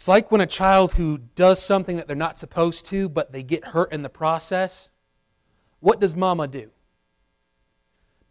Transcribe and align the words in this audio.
It's 0.00 0.08
like 0.08 0.32
when 0.32 0.40
a 0.40 0.46
child 0.46 0.94
who 0.94 1.18
does 1.34 1.62
something 1.62 1.98
that 1.98 2.06
they're 2.06 2.16
not 2.16 2.38
supposed 2.38 2.86
to, 2.86 3.06
but 3.06 3.32
they 3.32 3.42
get 3.42 3.66
hurt 3.66 3.92
in 3.92 4.00
the 4.00 4.08
process. 4.08 4.88
What 5.80 6.00
does 6.00 6.16
mama 6.16 6.48
do? 6.48 6.70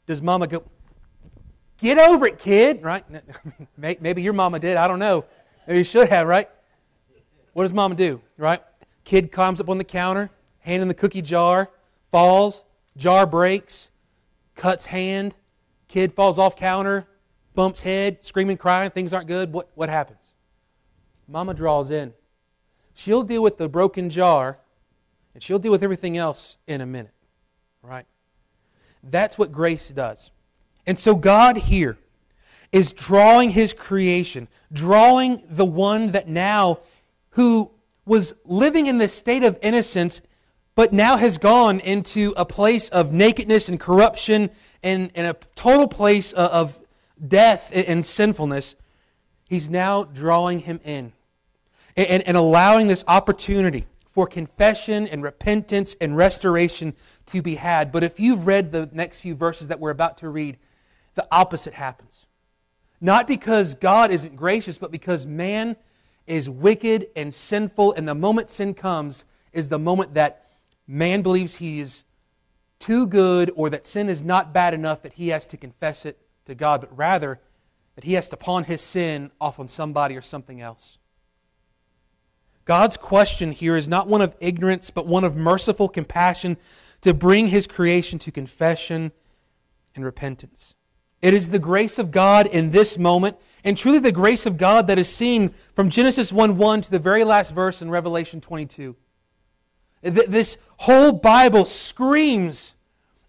Does 0.08 0.20
mama 0.20 0.48
go, 0.48 0.64
get 1.78 2.00
over 2.00 2.26
it, 2.26 2.40
kid? 2.40 2.82
Right? 2.82 3.06
Maybe 3.78 4.24
your 4.24 4.34
mama 4.34 4.58
did. 4.58 4.78
I 4.78 4.88
don't 4.88 4.98
know. 4.98 5.26
Maybe 5.68 5.78
you 5.78 5.84
should 5.84 6.10
have, 6.10 6.26
right? 6.26 6.50
What 7.54 7.66
does 7.66 7.74
mama 7.74 7.94
do? 7.94 8.20
Right? 8.36 8.64
Kid 9.04 9.32
climbs 9.32 9.62
up 9.62 9.70
on 9.70 9.78
the 9.78 9.84
counter, 9.84 10.32
hand 10.62 10.82
in 10.82 10.88
the 10.88 10.96
cookie 10.96 11.22
jar, 11.22 11.70
falls, 12.12 12.64
jar 12.98 13.28
breaks, 13.28 13.90
cuts 14.56 14.88
hand, 14.88 15.36
kid 15.88 16.14
falls 16.14 16.40
off 16.40 16.56
counter, 16.56 17.06
bumps 17.54 17.82
head, 17.82 18.26
screaming, 18.26 18.58
crying, 18.58 18.90
things 18.90 19.14
aren't 19.14 19.28
good. 19.28 19.54
What, 19.54 19.70
what 19.76 19.90
happens? 19.90 20.19
Mama 21.30 21.54
draws 21.54 21.92
in. 21.92 22.14
She'll 22.96 23.24
deal 23.24 23.44
with 23.44 23.58
the 23.58 23.70
broken 23.70 24.10
jar, 24.10 24.58
and 25.34 25.44
she'll 25.44 25.60
deal 25.60 25.72
with 25.72 25.84
everything 25.84 26.18
else 26.18 26.58
in 26.68 26.82
a 26.82 26.86
minute. 26.86 27.14
Right? 27.84 28.06
That's 29.04 29.38
what 29.38 29.52
grace 29.52 29.90
does. 29.90 30.32
And 30.88 30.98
so 30.98 31.16
God 31.16 31.58
here 31.58 31.98
is 32.72 32.94
drawing 32.94 33.52
his 33.52 33.74
creation, 33.74 34.48
drawing 34.74 35.44
the 35.50 35.66
one 35.66 36.12
that 36.12 36.28
now, 36.28 36.80
who 37.32 37.72
was 38.06 38.34
living 38.44 38.88
in 38.88 38.98
this 38.98 39.14
state 39.14 39.44
of 39.44 39.58
innocence, 39.62 40.22
but 40.74 40.92
now 40.92 41.16
has 41.16 41.38
gone 41.38 41.80
into 41.80 42.34
a 42.38 42.46
place 42.46 42.90
of 42.90 43.14
nakedness 43.14 43.70
and 43.70 43.80
corruption 43.80 44.50
and, 44.82 45.12
and 45.14 45.28
a 45.28 45.36
total 45.54 45.88
place 45.88 46.34
of 46.34 46.80
death 47.26 47.70
and 47.74 48.04
sinfulness. 48.04 48.76
He's 49.48 49.70
now 49.70 50.04
drawing 50.04 50.60
him 50.60 50.80
in 50.84 51.14
and, 51.96 52.24
and 52.24 52.38
allowing 52.38 52.88
this 52.88 53.04
opportunity 53.08 53.86
for 54.12 54.28
confession 54.28 55.08
and 55.08 55.24
repentance 55.24 55.96
and 56.02 56.18
restoration 56.18 56.94
to 57.28 57.42
be 57.42 57.56
had. 57.56 57.92
But 57.92 58.04
if 58.04 58.20
you've 58.20 58.48
read 58.48 58.72
the 58.72 58.90
next 58.92 59.20
few 59.20 59.36
verses 59.36 59.68
that 59.68 59.80
we're 59.80 59.92
about 59.92 60.18
to 60.20 60.30
read, 60.30 60.58
the 61.16 61.28
opposite 61.32 61.74
happens. 61.74 62.26
Not 63.02 63.28
because 63.28 63.76
God 63.76 64.12
isn't 64.12 64.36
gracious, 64.36 64.78
but 64.78 64.92
because 64.92 65.26
man 65.26 65.76
is 66.28 66.50
wicked 66.50 67.08
and 67.16 67.34
sinful, 67.34 67.94
and 67.94 68.08
the 68.08 68.16
moment 68.16 68.50
sin 68.50 68.74
comes 68.74 69.26
is 69.54 69.70
the 69.70 69.80
moment 69.80 70.14
that 70.16 70.52
man 70.88 71.22
believes 71.22 71.56
he 71.56 71.80
is 71.80 72.04
too 72.78 73.08
good 73.08 73.52
or 73.56 73.70
that 73.70 73.86
sin 73.86 74.10
is 74.10 74.24
not 74.24 74.54
bad 74.54 74.74
enough 74.74 75.02
that 75.02 75.14
he 75.14 75.30
has 75.30 75.48
to 75.48 75.58
confess 75.58 76.06
it 76.06 76.18
to 76.46 76.56
God, 76.56 76.82
but 76.82 76.96
rather 76.98 77.40
that 77.96 78.04
he 78.04 78.14
has 78.14 78.30
to 78.30 78.38
pawn 78.38 78.64
his 78.64 78.82
sin 78.82 79.32
off 79.40 79.60
on 79.60 79.68
somebody 79.68 80.16
or 80.16 80.22
something 80.22 80.62
else. 80.62 80.98
God's 82.70 82.98
question 82.98 83.52
here 83.52 83.76
is 83.76 83.90
not 83.90 84.08
one 84.08 84.22
of 84.22 84.36
ignorance, 84.40 84.92
but 84.92 85.08
one 85.08 85.24
of 85.24 85.36
merciful 85.36 85.90
compassion 85.90 86.56
to 87.02 87.16
bring 87.16 87.48
his 87.48 87.66
creation 87.66 88.20
to 88.20 88.32
confession 88.32 89.12
and 89.96 90.06
repentance. 90.06 90.76
It 91.20 91.34
is 91.34 91.50
the 91.50 91.58
grace 91.58 91.98
of 91.98 92.12
God 92.12 92.46
in 92.46 92.70
this 92.70 92.96
moment, 92.96 93.38
and 93.64 93.76
truly 93.76 93.98
the 93.98 94.12
grace 94.12 94.46
of 94.46 94.58
God 94.58 94.86
that 94.86 95.00
is 95.00 95.10
seen 95.12 95.56
from 95.74 95.90
Genesis 95.90 96.32
1 96.32 96.58
1 96.58 96.82
to 96.82 96.92
the 96.92 97.00
very 97.00 97.24
last 97.24 97.56
verse 97.56 97.82
in 97.82 97.90
Revelation 97.90 98.40
22. 98.40 98.96
This 100.04 100.60
whole 100.78 101.12
Bible 101.12 101.66
screams 101.66 102.76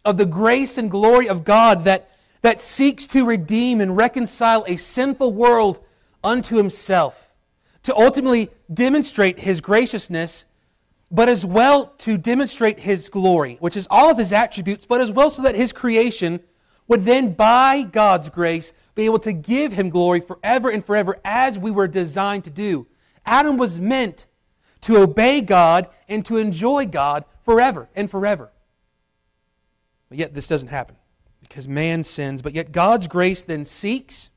of 0.04 0.18
the 0.18 0.26
grace 0.26 0.76
and 0.76 0.90
glory 0.90 1.30
of 1.30 1.44
God 1.44 1.84
that, 1.84 2.10
that 2.42 2.60
seeks 2.60 3.06
to 3.06 3.24
redeem 3.24 3.80
and 3.80 3.96
reconcile 3.96 4.66
a 4.68 4.76
sinful 4.76 5.32
world 5.32 5.82
unto 6.22 6.58
himself 6.58 7.29
to 7.82 7.96
ultimately 7.96 8.50
demonstrate 8.72 9.38
his 9.38 9.60
graciousness, 9.60 10.44
but 11.10 11.28
as 11.28 11.44
well 11.44 11.86
to 11.98 12.16
demonstrate 12.16 12.80
his 12.80 13.08
glory, 13.08 13.56
which 13.60 13.76
is 13.76 13.88
all 13.90 14.10
of 14.10 14.18
his 14.18 14.32
attributes, 14.32 14.86
but 14.86 15.00
as 15.00 15.10
well 15.10 15.30
so 15.30 15.42
that 15.42 15.54
his 15.54 15.72
creation 15.72 16.40
would 16.86 17.04
then, 17.04 17.32
by 17.32 17.82
God's 17.82 18.28
grace, 18.28 18.72
be 18.94 19.04
able 19.04 19.20
to 19.20 19.32
give 19.32 19.72
him 19.72 19.90
glory 19.90 20.20
forever 20.20 20.68
and 20.68 20.84
forever 20.84 21.18
as 21.24 21.58
we 21.58 21.70
were 21.70 21.88
designed 21.88 22.44
to 22.44 22.50
do. 22.50 22.86
Adam 23.24 23.56
was 23.56 23.78
meant 23.78 24.26
to 24.82 24.96
obey 24.96 25.40
God 25.40 25.88
and 26.08 26.24
to 26.26 26.36
enjoy 26.36 26.86
God 26.86 27.24
forever 27.44 27.88
and 27.94 28.10
forever. 28.10 28.50
But 30.08 30.18
yet, 30.18 30.34
this 30.34 30.48
doesn't 30.48 30.68
happen 30.68 30.96
because 31.40 31.68
man 31.68 32.02
sins. 32.02 32.42
But 32.42 32.54
yet, 32.54 32.72
God's 32.72 33.06
grace 33.06 33.42
then 33.42 33.64
seeks. 33.64 34.30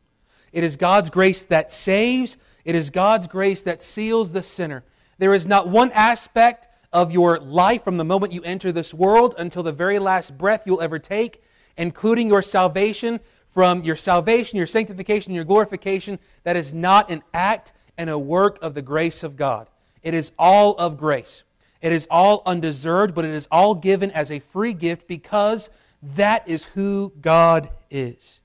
It 0.51 0.63
is 0.63 0.75
God's 0.75 1.09
grace 1.09 1.43
that 1.43 1.71
saves. 1.71 2.37
It 2.65 2.75
is 2.75 2.89
God's 2.89 3.27
grace 3.27 3.61
that 3.63 3.81
seals 3.81 4.31
the 4.31 4.43
sinner. 4.43 4.83
There 5.17 5.33
is 5.33 5.45
not 5.45 5.67
one 5.67 5.91
aspect 5.91 6.67
of 6.91 7.11
your 7.11 7.39
life 7.39 7.83
from 7.83 7.97
the 7.97 8.05
moment 8.05 8.33
you 8.33 8.41
enter 8.43 8.71
this 8.71 8.93
world 8.93 9.35
until 9.37 9.63
the 9.63 9.71
very 9.71 9.99
last 9.99 10.37
breath 10.37 10.63
you'll 10.65 10.81
ever 10.81 10.99
take, 10.99 11.41
including 11.77 12.29
your 12.29 12.41
salvation, 12.41 13.19
from 13.49 13.83
your 13.83 13.95
salvation, 13.95 14.57
your 14.57 14.67
sanctification, 14.67 15.33
your 15.33 15.43
glorification, 15.43 16.17
that 16.43 16.55
is 16.55 16.73
not 16.73 17.11
an 17.11 17.21
act 17.33 17.71
and 17.97 18.09
a 18.09 18.17
work 18.17 18.57
of 18.61 18.73
the 18.73 18.81
grace 18.81 19.23
of 19.23 19.35
God. 19.35 19.69
It 20.01 20.13
is 20.13 20.31
all 20.39 20.73
of 20.75 20.97
grace. 20.97 21.43
It 21.81 21.91
is 21.91 22.07
all 22.09 22.41
undeserved, 22.45 23.13
but 23.13 23.25
it 23.25 23.31
is 23.31 23.47
all 23.51 23.75
given 23.75 24.09
as 24.11 24.31
a 24.31 24.39
free 24.39 24.73
gift 24.73 25.07
because 25.07 25.69
that 26.01 26.47
is 26.47 26.65
who 26.65 27.13
God 27.21 27.69
is. 27.91 28.39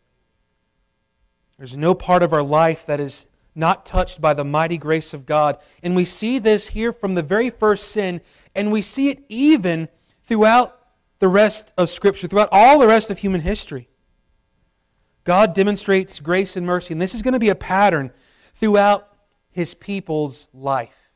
There's 1.56 1.76
no 1.76 1.94
part 1.94 2.22
of 2.22 2.32
our 2.32 2.42
life 2.42 2.84
that 2.86 3.00
is 3.00 3.26
not 3.58 3.84
touched 3.84 4.20
by 4.20 4.32
the 4.32 4.44
mighty 4.44 4.78
grace 4.78 5.12
of 5.12 5.26
God. 5.26 5.58
And 5.82 5.96
we 5.96 6.04
see 6.04 6.38
this 6.38 6.68
here 6.68 6.92
from 6.92 7.14
the 7.14 7.22
very 7.22 7.50
first 7.50 7.88
sin, 7.88 8.20
and 8.54 8.70
we 8.70 8.80
see 8.80 9.10
it 9.10 9.24
even 9.28 9.88
throughout 10.22 10.80
the 11.18 11.28
rest 11.28 11.72
of 11.76 11.90
Scripture, 11.90 12.28
throughout 12.28 12.48
all 12.52 12.78
the 12.78 12.86
rest 12.86 13.10
of 13.10 13.18
human 13.18 13.40
history. 13.40 13.88
God 15.24 15.54
demonstrates 15.54 16.20
grace 16.20 16.56
and 16.56 16.64
mercy, 16.64 16.94
and 16.94 17.02
this 17.02 17.14
is 17.14 17.20
going 17.20 17.34
to 17.34 17.40
be 17.40 17.50
a 17.50 17.54
pattern 17.54 18.12
throughout 18.54 19.08
his 19.50 19.74
people's 19.74 20.46
life. 20.54 21.10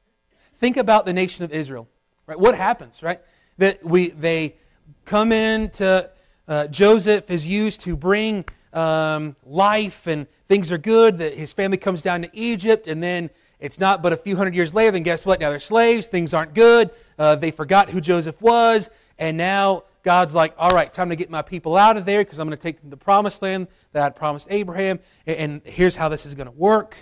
Think 0.56 0.76
about 0.76 1.06
the 1.06 1.12
nation 1.12 1.44
of 1.44 1.52
Israel. 1.52 1.88
Right? 2.26 2.38
What 2.38 2.56
happens, 2.56 3.02
right? 3.02 3.20
That 3.58 3.84
we 3.84 4.10
they 4.10 4.56
come 5.04 5.32
in 5.32 5.70
to 5.70 6.10
uh, 6.48 6.66
Joseph 6.66 7.30
is 7.30 7.46
used 7.46 7.82
to 7.82 7.96
bring 7.96 8.44
um, 8.72 9.36
life 9.44 10.06
and 10.06 10.26
things 10.52 10.70
are 10.70 10.76
good. 10.76 11.16
That 11.16 11.32
his 11.32 11.50
family 11.54 11.78
comes 11.78 12.02
down 12.02 12.20
to 12.20 12.30
Egypt, 12.34 12.86
and 12.86 13.02
then 13.02 13.30
it's 13.58 13.80
not 13.80 14.02
but 14.02 14.12
a 14.12 14.18
few 14.18 14.36
hundred 14.36 14.54
years 14.54 14.74
later. 14.74 14.90
Then 14.90 15.02
guess 15.02 15.24
what? 15.24 15.40
Now 15.40 15.48
they're 15.48 15.58
slaves. 15.58 16.08
Things 16.08 16.34
aren't 16.34 16.52
good. 16.52 16.90
Uh, 17.18 17.36
they 17.36 17.50
forgot 17.50 17.88
who 17.88 18.02
Joseph 18.02 18.38
was, 18.42 18.90
and 19.18 19.38
now 19.38 19.84
God's 20.02 20.34
like, 20.34 20.52
all 20.58 20.74
right, 20.74 20.92
time 20.92 21.08
to 21.08 21.16
get 21.16 21.30
my 21.30 21.40
people 21.40 21.74
out 21.74 21.96
of 21.96 22.04
there 22.04 22.22
because 22.22 22.38
I'm 22.38 22.46
going 22.46 22.58
to 22.58 22.62
take 22.62 22.82
them 22.82 22.90
to 22.90 22.96
the 22.96 23.02
promised 23.02 23.40
land 23.40 23.66
that 23.92 24.02
I 24.02 24.10
promised 24.10 24.46
Abraham. 24.50 25.00
And, 25.26 25.36
and 25.36 25.62
here's 25.64 25.96
how 25.96 26.10
this 26.10 26.26
is 26.26 26.34
going 26.34 26.48
to 26.48 26.52
work. 26.52 26.96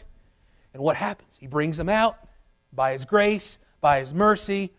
And 0.72 0.80
what 0.80 0.94
happens? 0.94 1.36
He 1.36 1.48
brings 1.48 1.76
them 1.76 1.88
out 1.88 2.18
by 2.72 2.92
his 2.92 3.04
grace, 3.04 3.58
by 3.80 3.98
his 3.98 4.14
mercy, 4.14 4.70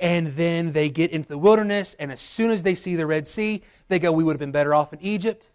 and 0.00 0.28
then 0.28 0.72
they 0.72 0.88
get 0.88 1.10
into 1.10 1.28
the 1.28 1.36
wilderness. 1.36 1.94
And 1.98 2.10
as 2.10 2.22
soon 2.22 2.52
as 2.52 2.62
they 2.62 2.74
see 2.74 2.96
the 2.96 3.06
Red 3.06 3.26
Sea, 3.26 3.62
they 3.88 3.98
go, 3.98 4.12
We 4.12 4.24
would 4.24 4.32
have 4.32 4.40
been 4.40 4.52
better 4.52 4.74
off 4.74 4.94
in 4.94 5.02
Egypt. 5.02 5.50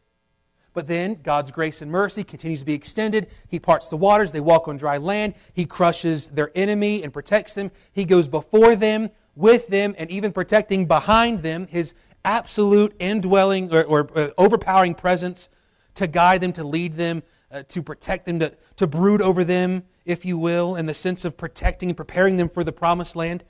But 0.74 0.88
then 0.88 1.20
God's 1.22 1.52
grace 1.52 1.82
and 1.82 1.92
mercy 1.92 2.24
continues 2.24 2.62
to 2.62 2.66
be 2.66 2.74
extended. 2.74 3.28
He 3.48 3.60
parts 3.60 3.90
the 3.90 3.98
waters. 3.98 4.32
They 4.32 4.40
walk 4.40 4.68
on 4.68 4.78
dry 4.78 4.98
land. 4.98 5.36
He 5.54 5.66
crushes 5.66 6.28
their 6.30 6.52
enemy 6.56 7.04
and 7.04 7.14
protects 7.14 7.54
them. 7.54 7.72
He 7.92 8.06
goes 8.06 8.28
before 8.28 8.76
them, 8.76 9.12
with 9.36 9.68
them, 9.68 9.96
and 9.98 10.10
even 10.10 10.32
protecting 10.32 10.86
behind 10.86 11.44
them 11.44 11.68
his 11.68 11.94
absolute 12.26 12.96
indwelling 13.00 13.74
or, 13.74 13.84
or 13.84 14.10
uh, 14.18 14.30
overpowering 14.38 14.96
presence 14.96 15.50
to 15.96 16.08
guide 16.08 16.42
them, 16.42 16.54
to 16.54 16.64
lead 16.64 16.96
them, 16.96 17.22
uh, 17.52 17.64
to 17.68 17.84
protect 17.84 18.26
them, 18.26 18.40
to, 18.40 18.54
to 18.76 18.88
brood 18.88 19.22
over 19.22 19.44
them, 19.44 19.84
if 20.06 20.26
you 20.26 20.38
will, 20.38 20.76
in 20.76 20.86
the 20.86 20.94
sense 20.94 21.24
of 21.24 21.38
protecting 21.38 21.90
and 21.90 21.98
preparing 21.98 22.38
them 22.38 22.50
for 22.50 22.64
the 22.64 22.72
promised 22.72 23.16
land. 23.16 23.44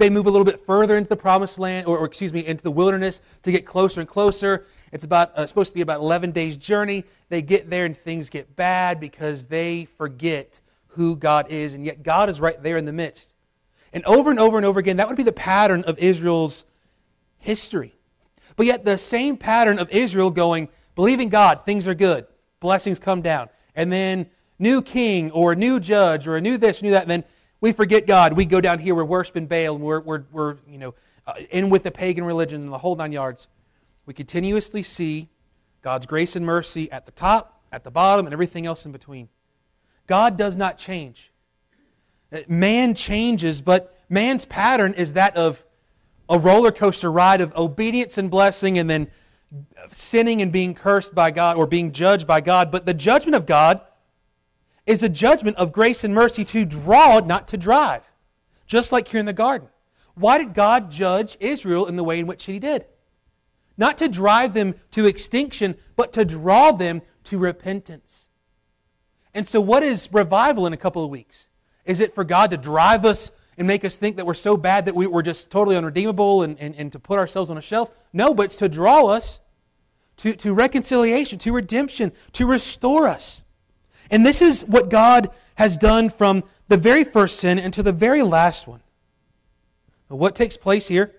They 0.00 0.08
move 0.08 0.24
a 0.24 0.30
little 0.30 0.46
bit 0.46 0.64
further 0.64 0.96
into 0.96 1.10
the 1.10 1.16
promised 1.16 1.58
land, 1.58 1.86
or, 1.86 1.98
or 1.98 2.06
excuse 2.06 2.32
me, 2.32 2.46
into 2.46 2.64
the 2.64 2.70
wilderness 2.70 3.20
to 3.42 3.52
get 3.52 3.66
closer 3.66 4.00
and 4.00 4.08
closer. 4.08 4.64
It's 4.92 5.04
about 5.04 5.36
uh, 5.36 5.44
supposed 5.44 5.68
to 5.72 5.74
be 5.74 5.82
about 5.82 6.00
11 6.00 6.32
days 6.32 6.56
journey. 6.56 7.04
They 7.28 7.42
get 7.42 7.68
there 7.68 7.84
and 7.84 7.94
things 7.94 8.30
get 8.30 8.56
bad 8.56 8.98
because 8.98 9.44
they 9.44 9.88
forget 9.98 10.58
who 10.88 11.16
God 11.16 11.48
is, 11.50 11.74
and 11.74 11.84
yet 11.84 12.02
God 12.02 12.30
is 12.30 12.40
right 12.40 12.60
there 12.62 12.78
in 12.78 12.86
the 12.86 12.94
midst. 12.94 13.34
And 13.92 14.02
over 14.06 14.30
and 14.30 14.40
over 14.40 14.56
and 14.56 14.64
over 14.64 14.80
again, 14.80 14.96
that 14.96 15.06
would 15.06 15.18
be 15.18 15.22
the 15.22 15.32
pattern 15.32 15.84
of 15.84 15.98
Israel's 15.98 16.64
history. 17.38 17.94
But 18.56 18.64
yet, 18.64 18.86
the 18.86 18.96
same 18.96 19.36
pattern 19.36 19.78
of 19.78 19.90
Israel 19.90 20.30
going, 20.30 20.70
believing 20.94 21.28
God, 21.28 21.66
things 21.66 21.86
are 21.86 21.94
good, 21.94 22.26
blessings 22.58 22.98
come 22.98 23.20
down, 23.20 23.50
and 23.74 23.92
then 23.92 24.30
new 24.58 24.80
king 24.80 25.30
or 25.32 25.52
a 25.52 25.56
new 25.56 25.78
judge 25.78 26.26
or 26.26 26.36
a 26.36 26.40
new 26.40 26.56
this, 26.56 26.80
new 26.80 26.92
that, 26.92 27.02
and 27.02 27.10
then 27.10 27.24
we 27.60 27.72
forget 27.72 28.06
God. 28.06 28.32
We 28.34 28.44
go 28.44 28.60
down 28.60 28.78
here, 28.78 28.94
we're 28.94 29.04
worshiping 29.04 29.46
Baal, 29.46 29.74
and 29.76 29.84
we're, 29.84 30.00
we're, 30.00 30.24
we're 30.32 30.56
you 30.68 30.78
know, 30.78 30.94
uh, 31.26 31.34
in 31.50 31.70
with 31.70 31.82
the 31.82 31.90
pagan 31.90 32.24
religion 32.24 32.62
and 32.62 32.72
the 32.72 32.78
whole 32.78 32.96
nine 32.96 33.12
yards 33.12 33.48
we 34.10 34.14
continuously 34.14 34.82
see 34.82 35.28
God's 35.82 36.04
grace 36.04 36.34
and 36.34 36.44
mercy 36.44 36.90
at 36.90 37.06
the 37.06 37.12
top, 37.12 37.62
at 37.70 37.84
the 37.84 37.92
bottom, 37.92 38.26
and 38.26 38.32
everything 38.32 38.66
else 38.66 38.84
in 38.84 38.90
between. 38.90 39.28
God 40.08 40.36
does 40.36 40.56
not 40.56 40.78
change. 40.78 41.30
Man 42.48 42.94
changes, 42.94 43.60
but 43.60 43.96
man's 44.08 44.44
pattern 44.44 44.94
is 44.94 45.12
that 45.12 45.36
of 45.36 45.62
a 46.28 46.38
roller 46.38 46.72
coaster 46.72 47.10
ride 47.10 47.40
of 47.40 47.54
obedience 47.56 48.18
and 48.18 48.30
blessing 48.30 48.78
and 48.78 48.90
then 48.90 49.08
sinning 49.92 50.42
and 50.42 50.50
being 50.50 50.74
cursed 50.74 51.14
by 51.14 51.30
God 51.30 51.56
or 51.56 51.66
being 51.66 51.92
judged 51.92 52.26
by 52.26 52.40
God. 52.40 52.72
But 52.72 52.86
the 52.86 52.94
judgment 52.94 53.36
of 53.36 53.46
God 53.46 53.80
is 54.86 55.02
a 55.02 55.08
judgment 55.08 55.56
of 55.56 55.72
grace 55.72 56.04
and 56.04 56.14
mercy 56.14 56.44
to 56.46 56.64
draw, 56.64 57.20
not 57.20 57.48
to 57.48 57.56
drive, 57.56 58.08
just 58.66 58.92
like 58.92 59.08
here 59.08 59.20
in 59.20 59.26
the 59.26 59.32
garden. 59.32 59.68
Why 60.14 60.38
did 60.38 60.54
God 60.54 60.90
judge 60.90 61.36
Israel 61.40 61.86
in 61.86 61.96
the 61.96 62.04
way 62.04 62.18
in 62.18 62.26
which 62.26 62.44
He 62.44 62.58
did? 62.58 62.86
Not 63.76 63.98
to 63.98 64.08
drive 64.08 64.54
them 64.54 64.74
to 64.90 65.06
extinction, 65.06 65.76
but 65.96 66.12
to 66.14 66.24
draw 66.24 66.72
them 66.72 67.02
to 67.24 67.38
repentance. 67.38 68.26
And 69.32 69.46
so, 69.46 69.60
what 69.60 69.82
is 69.82 70.12
revival 70.12 70.66
in 70.66 70.72
a 70.72 70.76
couple 70.76 71.04
of 71.04 71.10
weeks? 71.10 71.48
Is 71.84 72.00
it 72.00 72.14
for 72.14 72.24
God 72.24 72.50
to 72.50 72.56
drive 72.56 73.04
us 73.04 73.30
and 73.60 73.66
make 73.66 73.84
us 73.84 73.94
think 73.96 74.16
that 74.16 74.24
we're 74.24 74.32
so 74.32 74.56
bad 74.56 74.86
that 74.86 74.94
we, 74.94 75.06
are 75.06 75.20
just 75.20 75.50
totally 75.50 75.76
unredeemable 75.76 76.42
and, 76.42 76.58
and, 76.58 76.74
and 76.76 76.90
to 76.92 76.98
put 76.98 77.18
ourselves 77.18 77.50
on 77.50 77.58
a 77.58 77.60
shelf. 77.60 77.90
No, 78.10 78.32
but 78.32 78.44
it's 78.44 78.56
to 78.56 78.70
draw 78.70 79.08
us 79.08 79.38
to, 80.16 80.32
to 80.34 80.54
reconciliation, 80.54 81.38
to 81.40 81.52
redemption, 81.52 82.12
to 82.32 82.46
restore 82.46 83.06
us. 83.06 83.42
And 84.10 84.26
this 84.26 84.42
is 84.42 84.62
what 84.62 84.90
God 84.90 85.30
has 85.54 85.76
done 85.76 86.10
from 86.10 86.44
the 86.68 86.76
very 86.76 87.04
first 87.04 87.38
sin 87.38 87.58
into 87.58 87.82
the 87.82 87.92
very 87.92 88.22
last 88.22 88.66
one. 88.66 88.80
What 90.08 90.34
takes 90.34 90.56
place 90.56 90.88
here? 90.88 91.14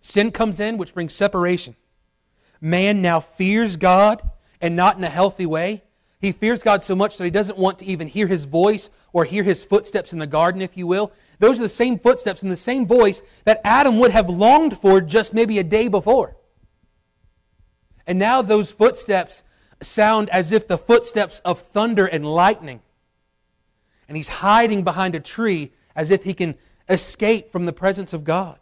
Sin 0.00 0.30
comes 0.30 0.60
in, 0.60 0.78
which 0.78 0.94
brings 0.94 1.12
separation. 1.12 1.76
Man 2.60 3.02
now 3.02 3.20
fears 3.20 3.76
God 3.76 4.22
and 4.60 4.74
not 4.74 4.96
in 4.96 5.04
a 5.04 5.08
healthy 5.08 5.46
way. 5.46 5.82
He 6.20 6.32
fears 6.32 6.62
God 6.62 6.82
so 6.82 6.96
much 6.96 7.16
that 7.16 7.24
he 7.24 7.30
doesn't 7.30 7.58
want 7.58 7.78
to 7.78 7.84
even 7.84 8.08
hear 8.08 8.26
his 8.26 8.44
voice 8.44 8.90
or 9.12 9.24
hear 9.24 9.44
his 9.44 9.62
footsteps 9.62 10.12
in 10.12 10.18
the 10.18 10.26
garden, 10.26 10.62
if 10.62 10.76
you 10.76 10.86
will. 10.86 11.12
Those 11.38 11.60
are 11.60 11.62
the 11.62 11.68
same 11.68 11.98
footsteps 11.98 12.42
and 12.42 12.50
the 12.50 12.56
same 12.56 12.86
voice 12.86 13.22
that 13.44 13.60
Adam 13.62 13.98
would 13.98 14.10
have 14.10 14.28
longed 14.28 14.78
for 14.78 15.00
just 15.00 15.32
maybe 15.32 15.58
a 15.58 15.64
day 15.64 15.86
before. 15.86 16.36
And 18.06 18.18
now 18.18 18.42
those 18.42 18.72
footsteps 18.72 19.42
sound 19.80 20.28
as 20.30 20.52
if 20.52 20.66
the 20.66 20.78
footsteps 20.78 21.40
of 21.40 21.60
thunder 21.60 22.06
and 22.06 22.26
lightning. 22.26 22.80
And 24.08 24.16
he's 24.16 24.28
hiding 24.28 24.84
behind 24.84 25.14
a 25.14 25.20
tree 25.20 25.72
as 25.94 26.10
if 26.10 26.24
he 26.24 26.34
can 26.34 26.54
escape 26.88 27.52
from 27.52 27.66
the 27.66 27.72
presence 27.72 28.12
of 28.12 28.24
God. 28.24 28.58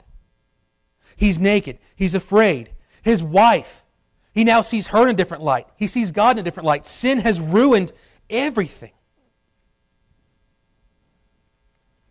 He's 1.17 1.39
naked. 1.39 1.79
He's 1.95 2.15
afraid. 2.15 2.71
His 3.03 3.23
wife, 3.23 3.85
he 4.33 4.45
now 4.45 4.63
sees 4.63 4.89
her 4.89 5.05
in 5.05 5.09
a 5.09 5.15
different 5.15 5.43
light. 5.43 5.67
He 5.77 5.87
sees 5.87 6.13
God 6.13 6.37
in 6.37 6.41
a 6.41 6.43
different 6.43 6.67
light. 6.67 6.87
Sin 6.87 7.19
has 7.19 7.41
ruined 7.41 7.93
everything. 8.29 8.93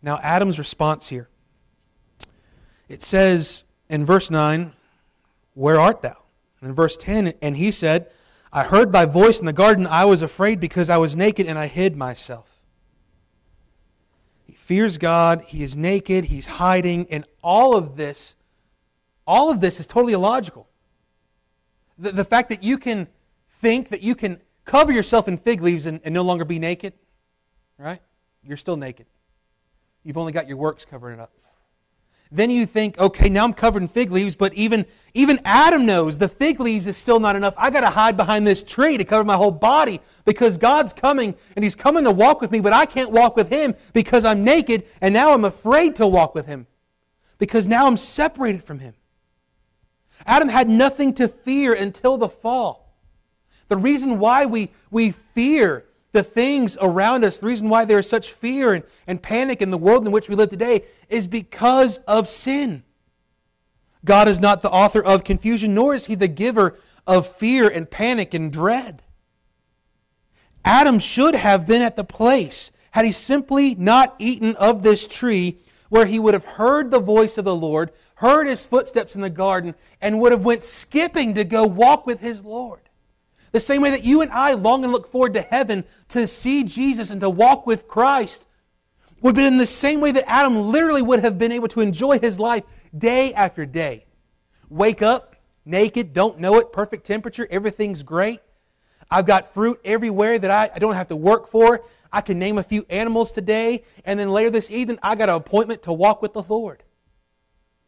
Now, 0.02 0.18
Adam's 0.22 0.58
response 0.58 1.08
here. 1.08 1.28
It 2.88 3.02
says 3.02 3.64
in 3.88 4.04
verse 4.04 4.30
9, 4.30 4.72
Where 5.54 5.80
art 5.80 6.02
thou? 6.02 6.16
And 6.60 6.70
in 6.70 6.74
verse 6.74 6.96
10, 6.96 7.34
and 7.42 7.56
he 7.56 7.70
said, 7.70 8.10
I 8.56 8.64
heard 8.64 8.90
thy 8.90 9.04
voice 9.04 9.38
in 9.38 9.44
the 9.44 9.52
garden. 9.52 9.86
I 9.86 10.06
was 10.06 10.22
afraid 10.22 10.60
because 10.60 10.88
I 10.88 10.96
was 10.96 11.14
naked 11.14 11.46
and 11.46 11.58
I 11.58 11.66
hid 11.66 11.94
myself. 11.94 12.48
He 14.46 14.54
fears 14.54 14.96
God. 14.96 15.42
He 15.46 15.62
is 15.62 15.76
naked. 15.76 16.24
He's 16.24 16.46
hiding. 16.46 17.06
And 17.10 17.26
all 17.42 17.76
of 17.76 17.96
this, 17.96 18.34
all 19.26 19.50
of 19.50 19.60
this 19.60 19.78
is 19.78 19.86
totally 19.86 20.14
illogical. 20.14 20.66
The, 21.98 22.12
the 22.12 22.24
fact 22.24 22.48
that 22.48 22.62
you 22.62 22.78
can 22.78 23.08
think 23.50 23.90
that 23.90 24.00
you 24.00 24.14
can 24.14 24.40
cover 24.64 24.90
yourself 24.90 25.28
in 25.28 25.36
fig 25.36 25.60
leaves 25.60 25.84
and, 25.84 26.00
and 26.02 26.14
no 26.14 26.22
longer 26.22 26.46
be 26.46 26.58
naked, 26.58 26.94
right? 27.76 28.00
You're 28.42 28.56
still 28.56 28.78
naked. 28.78 29.04
You've 30.02 30.16
only 30.16 30.32
got 30.32 30.48
your 30.48 30.56
works 30.56 30.86
covering 30.86 31.18
it 31.18 31.22
up. 31.22 31.30
Then 32.32 32.50
you 32.50 32.66
think, 32.66 32.98
okay, 32.98 33.28
now 33.28 33.44
I'm 33.44 33.52
covered 33.52 33.82
in 33.82 33.88
fig 33.88 34.10
leaves, 34.10 34.34
but 34.34 34.52
even, 34.54 34.84
even 35.14 35.40
Adam 35.44 35.86
knows 35.86 36.18
the 36.18 36.28
fig 36.28 36.58
leaves 36.58 36.86
is 36.86 36.96
still 36.96 37.20
not 37.20 37.36
enough. 37.36 37.54
I 37.56 37.70
got 37.70 37.82
to 37.82 37.90
hide 37.90 38.16
behind 38.16 38.46
this 38.46 38.62
tree 38.62 38.98
to 38.98 39.04
cover 39.04 39.22
my 39.22 39.36
whole 39.36 39.52
body 39.52 40.00
because 40.24 40.56
God's 40.56 40.92
coming 40.92 41.34
and 41.54 41.64
He's 41.64 41.76
coming 41.76 42.04
to 42.04 42.10
walk 42.10 42.40
with 42.40 42.50
me, 42.50 42.60
but 42.60 42.72
I 42.72 42.84
can't 42.84 43.12
walk 43.12 43.36
with 43.36 43.48
Him 43.48 43.74
because 43.92 44.24
I'm 44.24 44.42
naked 44.42 44.84
and 45.00 45.14
now 45.14 45.32
I'm 45.32 45.44
afraid 45.44 45.96
to 45.96 46.06
walk 46.06 46.34
with 46.34 46.46
Him 46.46 46.66
because 47.38 47.68
now 47.68 47.86
I'm 47.86 47.96
separated 47.96 48.64
from 48.64 48.80
Him. 48.80 48.94
Adam 50.26 50.48
had 50.48 50.68
nothing 50.68 51.14
to 51.14 51.28
fear 51.28 51.74
until 51.74 52.16
the 52.16 52.28
fall. 52.28 52.96
The 53.68 53.76
reason 53.76 54.18
why 54.18 54.46
we, 54.46 54.70
we 54.90 55.12
fear 55.12 55.84
the 56.16 56.22
things 56.22 56.78
around 56.80 57.24
us, 57.24 57.36
the 57.36 57.46
reason 57.46 57.68
why 57.68 57.84
there 57.84 57.98
is 57.98 58.08
such 58.08 58.32
fear 58.32 58.72
and, 58.72 58.84
and 59.06 59.20
panic 59.20 59.60
in 59.60 59.70
the 59.70 59.76
world 59.76 60.06
in 60.06 60.12
which 60.12 60.30
we 60.30 60.34
live 60.34 60.48
today 60.48 60.82
is 61.10 61.28
because 61.28 61.98
of 62.08 62.26
sin. 62.26 62.82
God 64.02 64.26
is 64.26 64.40
not 64.40 64.62
the 64.62 64.70
author 64.70 65.04
of 65.04 65.24
confusion, 65.24 65.74
nor 65.74 65.94
is 65.94 66.06
he 66.06 66.14
the 66.14 66.26
giver 66.26 66.78
of 67.06 67.26
fear 67.26 67.68
and 67.68 67.90
panic 67.90 68.32
and 68.32 68.50
dread. 68.50 69.02
Adam 70.64 70.98
should 70.98 71.34
have 71.34 71.66
been 71.66 71.82
at 71.82 71.96
the 71.96 72.04
place 72.04 72.70
had 72.92 73.04
he 73.04 73.12
simply 73.12 73.74
not 73.74 74.14
eaten 74.18 74.56
of 74.56 74.82
this 74.82 75.06
tree 75.06 75.58
where 75.90 76.06
he 76.06 76.18
would 76.18 76.32
have 76.32 76.46
heard 76.46 76.90
the 76.90 76.98
voice 76.98 77.36
of 77.36 77.44
the 77.44 77.54
Lord, 77.54 77.92
heard 78.14 78.46
his 78.46 78.64
footsteps 78.64 79.14
in 79.14 79.20
the 79.20 79.28
garden, 79.28 79.74
and 80.00 80.18
would 80.18 80.32
have 80.32 80.46
went 80.46 80.62
skipping 80.62 81.34
to 81.34 81.44
go 81.44 81.66
walk 81.66 82.06
with 82.06 82.20
his 82.20 82.42
Lord. 82.42 82.85
The 83.52 83.60
same 83.60 83.82
way 83.82 83.90
that 83.90 84.04
you 84.04 84.22
and 84.22 84.30
I 84.32 84.52
long 84.52 84.84
and 84.84 84.92
look 84.92 85.10
forward 85.10 85.34
to 85.34 85.42
heaven 85.42 85.84
to 86.08 86.26
see 86.26 86.64
Jesus 86.64 87.10
and 87.10 87.20
to 87.20 87.30
walk 87.30 87.66
with 87.66 87.88
Christ 87.88 88.46
would 89.22 89.34
be 89.34 89.46
in 89.46 89.56
the 89.56 89.66
same 89.66 90.00
way 90.00 90.10
that 90.12 90.28
Adam 90.28 90.56
literally 90.56 91.02
would 91.02 91.20
have 91.20 91.38
been 91.38 91.52
able 91.52 91.68
to 91.68 91.80
enjoy 91.80 92.18
his 92.18 92.38
life 92.38 92.64
day 92.96 93.32
after 93.34 93.64
day. 93.64 94.04
Wake 94.68 95.02
up 95.02 95.36
naked, 95.66 96.12
don't 96.12 96.38
know 96.38 96.58
it, 96.58 96.72
perfect 96.72 97.06
temperature, 97.06 97.46
everything's 97.50 98.02
great. 98.02 98.40
I've 99.10 99.26
got 99.26 99.52
fruit 99.52 99.80
everywhere 99.84 100.38
that 100.38 100.50
I, 100.50 100.70
I 100.74 100.78
don't 100.78 100.94
have 100.94 101.08
to 101.08 101.16
work 101.16 101.48
for. 101.48 101.84
I 102.12 102.20
can 102.20 102.38
name 102.38 102.56
a 102.56 102.62
few 102.62 102.86
animals 102.88 103.32
today, 103.32 103.82
and 104.04 104.18
then 104.18 104.30
later 104.30 104.48
this 104.48 104.70
evening, 104.70 104.98
I 105.02 105.16
got 105.16 105.28
an 105.28 105.34
appointment 105.34 105.82
to 105.82 105.92
walk 105.92 106.22
with 106.22 106.32
the 106.32 106.42
Lord. 106.42 106.82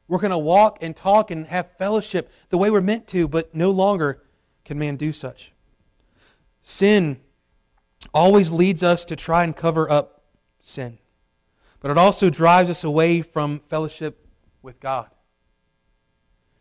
We're 0.06 0.19
going 0.19 0.32
to 0.32 0.38
walk 0.38 0.78
and 0.81 0.94
talk 0.94 1.31
and 1.31 1.46
have 1.46 1.70
fellowship 1.76 2.31
the 2.49 2.58
way 2.58 2.70
we're 2.70 2.81
meant 2.81 3.06
to, 3.08 3.28
but 3.28 3.55
no 3.55 3.70
longer 3.70 4.22
can 4.69 4.79
man 4.79 4.97
do 4.97 5.15
such. 5.15 5.50
Sin 6.61 7.19
always 8.12 8.53
leads 8.53 8.82
us 8.82 9.06
to 9.06 9.17
try 9.17 9.43
and 9.43 9.56
cover 9.56 9.91
up 9.91 10.25
sin, 10.61 10.99
but 11.81 11.91
it 11.91 11.97
also 11.97 12.29
drives 12.29 12.69
us 12.69 12.84
away 12.84 13.22
from 13.22 13.60
fellowship 13.60 14.29
with 14.60 14.79
God. 14.79 15.08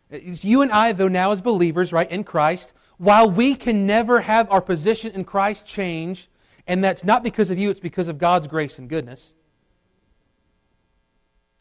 It's 0.08 0.42
you 0.42 0.62
and 0.62 0.72
I, 0.72 0.92
though, 0.92 1.08
now 1.08 1.32
as 1.32 1.42
believers, 1.42 1.92
right, 1.92 2.10
in 2.10 2.24
Christ, 2.24 2.72
while 2.96 3.30
we 3.30 3.54
can 3.54 3.86
never 3.86 4.20
have 4.20 4.50
our 4.50 4.62
position 4.62 5.12
in 5.12 5.24
Christ 5.24 5.66
change, 5.66 6.30
and 6.66 6.82
that's 6.82 7.04
not 7.04 7.22
because 7.22 7.50
of 7.50 7.58
you, 7.58 7.68
it's 7.68 7.78
because 7.78 8.08
of 8.08 8.16
God's 8.16 8.46
grace 8.46 8.78
and 8.78 8.88
goodness. 8.88 9.34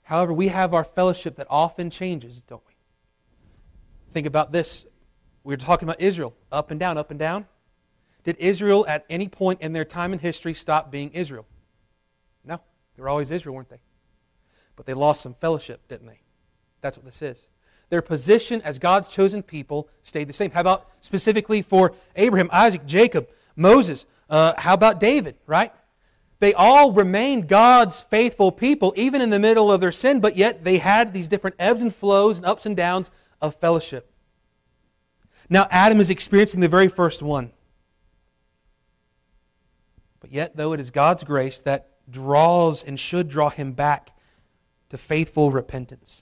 However, 0.04 0.32
we 0.32 0.48
have 0.48 0.74
our 0.74 0.86
fellowship 0.86 1.36
that 1.36 1.48
often 1.50 1.90
changes, 1.90 2.40
don't 2.40 2.64
we? 2.66 2.74
Think 4.14 4.26
about 4.28 4.54
this. 4.54 4.86
We 5.48 5.54
were 5.54 5.58
talking 5.58 5.88
about 5.88 6.02
Israel, 6.02 6.34
up 6.52 6.72
and 6.72 6.80
down, 6.80 6.98
up 6.98 7.10
and 7.10 7.18
down. 7.18 7.46
Did 8.26 8.36
Israel 8.38 8.86
at 8.86 9.06
any 9.10 9.30
point 9.30 9.62
in 9.62 9.72
their 9.72 9.86
time 9.86 10.12
in 10.12 10.20
history 10.20 10.54
stop 10.54 10.92
being 10.92 11.10
Israel? 11.12 11.46
No. 12.44 12.60
They 12.98 13.02
were 13.02 13.08
always 13.08 13.32
Israel, 13.32 13.56
weren't 13.56 13.70
they? 13.70 13.80
But 14.76 14.86
they 14.86 14.94
lost 14.94 15.22
some 15.22 15.36
fellowship, 15.36 15.88
didn't 15.88 16.08
they? 16.08 16.20
That's 16.82 16.98
what 16.98 17.06
this 17.06 17.22
is. 17.22 17.48
Their 17.88 18.02
position 18.02 18.62
as 18.64 18.78
God's 18.78 19.08
chosen 19.08 19.42
people 19.42 19.88
stayed 20.04 20.28
the 20.28 20.34
same. 20.34 20.52
How 20.52 20.60
about 20.60 20.90
specifically 21.00 21.62
for 21.62 21.94
Abraham, 22.18 22.50
Isaac, 22.52 22.86
Jacob, 22.86 23.30
Moses? 23.56 24.06
Uh, 24.30 24.52
how 24.58 24.74
about 24.74 25.00
David, 25.00 25.36
right? 25.46 25.72
They 26.42 26.54
all 26.56 26.92
remained 26.92 27.48
God's 27.48 28.02
faithful 28.02 28.52
people, 28.52 28.94
even 28.98 29.22
in 29.22 29.30
the 29.30 29.40
middle 29.40 29.72
of 29.72 29.80
their 29.80 29.94
sin, 29.94 30.20
but 30.20 30.36
yet 30.36 30.66
they 30.66 30.80
had 30.80 31.14
these 31.14 31.30
different 31.30 31.56
ebbs 31.58 31.82
and 31.82 31.96
flows 31.96 32.36
and 32.36 32.46
ups 32.46 32.66
and 32.66 32.76
downs 32.76 33.10
of 33.42 33.56
fellowship. 33.56 34.12
Now, 35.50 35.68
Adam 35.72 36.00
is 36.00 36.10
experiencing 36.10 36.60
the 36.60 36.68
very 36.68 36.88
first 36.88 37.22
one. 37.22 37.52
But 40.20 40.32
yet, 40.32 40.56
though 40.56 40.74
it 40.74 40.80
is 40.80 40.92
God's 40.92 41.24
grace 41.24 41.60
that 41.62 41.90
draws 42.10 42.84
and 42.84 43.00
should 43.00 43.30
draw 43.30 43.50
him 43.50 43.72
back 43.74 44.12
to 44.90 44.98
faithful 44.98 45.52
repentance. 45.52 46.22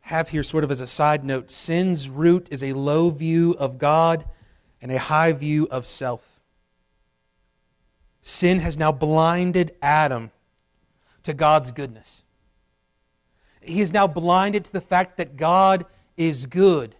Have 0.00 0.28
here, 0.28 0.42
sort 0.42 0.64
of 0.64 0.70
as 0.70 0.80
a 0.80 0.86
side 0.86 1.24
note, 1.24 1.50
sin's 1.50 2.08
root 2.08 2.48
is 2.50 2.62
a 2.62 2.74
low 2.74 3.10
view 3.10 3.56
of 3.58 3.78
God 3.78 4.24
and 4.80 4.92
a 4.92 4.98
high 4.98 5.32
view 5.32 5.66
of 5.70 5.86
self. 5.86 6.40
Sin 8.22 8.60
has 8.60 8.78
now 8.78 8.92
blinded 8.92 9.74
Adam 9.82 10.30
to 11.22 11.34
God's 11.34 11.70
goodness. 11.70 12.22
He 13.60 13.80
is 13.80 13.92
now 13.92 14.06
blinded 14.06 14.64
to 14.66 14.72
the 14.72 14.80
fact 14.80 15.16
that 15.16 15.36
God 15.36 15.86
is 16.16 16.46
good, 16.46 16.96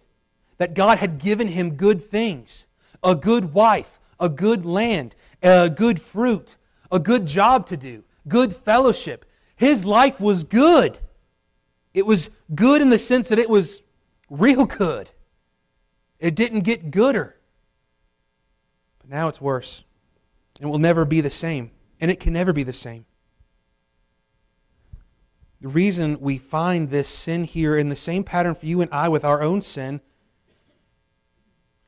that 0.57 0.73
God 0.73 0.97
had 0.97 1.17
given 1.19 1.47
him 1.47 1.75
good 1.75 2.03
things, 2.03 2.67
a 3.03 3.15
good 3.15 3.53
wife, 3.53 3.99
a 4.19 4.29
good 4.29 4.65
land, 4.65 5.15
a 5.41 5.69
good 5.69 6.01
fruit, 6.01 6.57
a 6.91 6.99
good 6.99 7.25
job 7.25 7.67
to 7.67 7.77
do, 7.77 8.03
good 8.27 8.55
fellowship. 8.55 9.25
His 9.55 9.85
life 9.85 10.21
was 10.21 10.43
good. 10.43 10.99
It 11.93 12.05
was 12.05 12.29
good 12.53 12.81
in 12.81 12.89
the 12.89 12.99
sense 12.99 13.29
that 13.29 13.39
it 13.39 13.49
was 13.49 13.81
real 14.29 14.65
good. 14.65 15.11
It 16.19 16.35
didn't 16.35 16.61
get 16.61 16.91
gooder. 16.91 17.35
But 18.99 19.09
now 19.09 19.27
it's 19.27 19.41
worse. 19.41 19.83
It 20.59 20.65
will 20.65 20.79
never 20.79 21.05
be 21.05 21.21
the 21.21 21.29
same. 21.29 21.71
And 21.99 22.11
it 22.11 22.19
can 22.19 22.33
never 22.33 22.53
be 22.53 22.63
the 22.63 22.73
same. 22.73 23.06
The 25.61 25.67
reason 25.67 26.19
we 26.19 26.37
find 26.37 26.89
this 26.89 27.09
sin 27.09 27.43
here 27.43 27.77
in 27.77 27.89
the 27.89 27.95
same 27.95 28.23
pattern 28.23 28.55
for 28.55 28.65
you 28.65 28.81
and 28.81 28.91
I 28.93 29.09
with 29.09 29.25
our 29.25 29.41
own 29.41 29.61
sin 29.61 30.01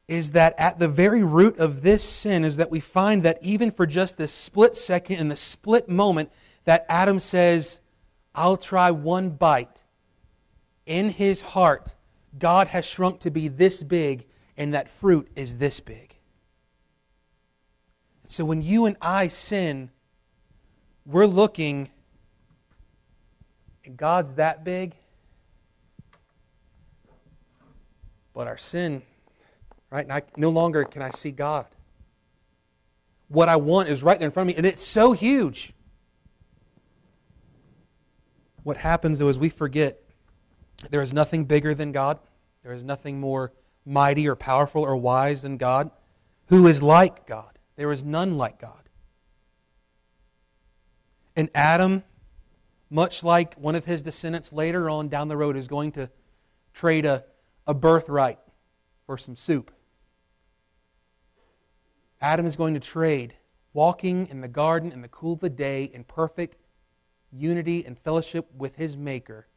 is 0.07 0.31
that 0.31 0.55
at 0.57 0.79
the 0.79 0.87
very 0.87 1.23
root 1.23 1.59
of 1.59 1.83
this 1.83 2.03
sin 2.03 2.43
is 2.43 2.57
that 2.57 2.71
we 2.71 2.79
find 2.79 3.21
that 3.21 3.37
even 3.43 3.69
for 3.69 3.85
just 3.85 4.17
this 4.17 4.33
split 4.33 4.75
second, 4.75 5.17
in 5.17 5.27
the 5.27 5.37
split 5.37 5.87
moment, 5.87 6.31
that 6.65 6.83
Adam 6.89 7.19
says, 7.19 7.79
I'll 8.33 8.57
try 8.57 8.89
one 8.89 9.29
bite. 9.29 9.83
In 10.87 11.09
his 11.09 11.43
heart, 11.43 11.93
God 12.39 12.69
has 12.69 12.85
shrunk 12.85 13.19
to 13.19 13.29
be 13.29 13.47
this 13.47 13.83
big, 13.83 14.25
and 14.57 14.73
that 14.73 14.89
fruit 14.89 15.29
is 15.35 15.57
this 15.57 15.79
big. 15.79 16.15
So 18.25 18.45
when 18.45 18.63
you 18.63 18.85
and 18.85 18.97
I 19.01 19.27
sin, 19.27 19.91
we're 21.05 21.27
looking, 21.27 21.89
and 23.89 23.97
God's 23.97 24.35
that 24.35 24.63
big, 24.63 24.95
but 28.33 28.47
our 28.47 28.57
sin 28.57 29.01
right? 29.89 30.09
I, 30.09 30.21
no 30.37 30.49
longer 30.49 30.83
can 30.83 31.01
I 31.01 31.11
see 31.11 31.31
God. 31.31 31.65
What 33.27 33.49
I 33.49 33.57
want 33.57 33.89
is 33.89 34.01
right 34.01 34.19
there 34.19 34.27
in 34.27 34.31
front 34.31 34.49
of 34.49 34.55
me, 34.55 34.57
and 34.57 34.65
it's 34.65 34.83
so 34.83 35.13
huge. 35.13 35.73
What 38.63 38.77
happens, 38.77 39.19
though, 39.19 39.29
is 39.29 39.39
we 39.39 39.49
forget 39.49 40.01
there 40.89 41.01
is 41.01 41.13
nothing 41.13 41.45
bigger 41.45 41.73
than 41.73 41.91
God. 41.91 42.19
There 42.63 42.73
is 42.73 42.83
nothing 42.83 43.19
more 43.19 43.53
mighty 43.85 44.27
or 44.27 44.35
powerful 44.35 44.83
or 44.83 44.95
wise 44.95 45.41
than 45.41 45.57
God. 45.57 45.91
Who 46.47 46.67
is 46.67 46.81
like 46.81 47.25
God? 47.25 47.57
There 47.75 47.91
is 47.91 48.03
none 48.03 48.37
like 48.37 48.59
God. 48.59 48.89
And 51.35 51.49
Adam, 51.55 52.03
much 52.89 53.23
like 53.23 53.55
one 53.55 53.75
of 53.75 53.85
his 53.85 54.01
descendants 54.01 54.51
later 54.51 54.89
on 54.89 55.09
down 55.09 55.27
the 55.27 55.37
road, 55.37 55.55
is 55.55 55.67
going 55.67 55.91
to 55.93 56.09
trade 56.73 57.05
a, 57.05 57.23
a 57.67 57.73
birthright 57.73 58.39
for 59.05 59.17
some 59.17 59.35
soup. 59.35 59.71
Adam 62.21 62.45
is 62.45 62.55
going 62.55 62.73
to 62.73 62.79
trade 62.79 63.33
walking 63.73 64.27
in 64.27 64.41
the 64.41 64.47
garden 64.47 64.91
in 64.91 65.01
the 65.01 65.07
cool 65.07 65.33
of 65.33 65.39
the 65.39 65.49
day 65.49 65.83
in 65.93 66.03
perfect 66.03 66.57
unity 67.31 67.85
and 67.85 67.97
fellowship 67.97 68.47
with 68.57 68.75
his 68.75 68.97
Maker 68.97 69.47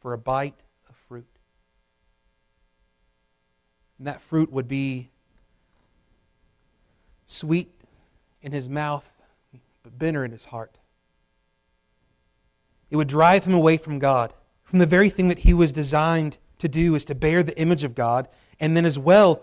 for 0.00 0.12
a 0.12 0.18
bite 0.18 0.60
of 0.88 0.96
fruit. 0.96 1.26
And 3.98 4.06
that 4.06 4.20
fruit 4.20 4.50
would 4.50 4.68
be 4.68 5.10
sweet 7.26 7.70
in 8.42 8.52
his 8.52 8.68
mouth, 8.68 9.08
but 9.82 9.98
bitter 9.98 10.24
in 10.24 10.32
his 10.32 10.44
heart. 10.44 10.76
It 12.94 12.96
would 12.96 13.08
drive 13.08 13.42
him 13.42 13.54
away 13.54 13.76
from 13.76 13.98
God, 13.98 14.32
from 14.62 14.78
the 14.78 14.86
very 14.86 15.10
thing 15.10 15.26
that 15.26 15.40
he 15.40 15.52
was 15.52 15.72
designed 15.72 16.38
to 16.58 16.68
do, 16.68 16.94
is 16.94 17.04
to 17.06 17.14
bear 17.16 17.42
the 17.42 17.58
image 17.58 17.82
of 17.82 17.92
God, 17.92 18.28
and 18.60 18.76
then 18.76 18.84
as 18.84 18.96
well 18.96 19.42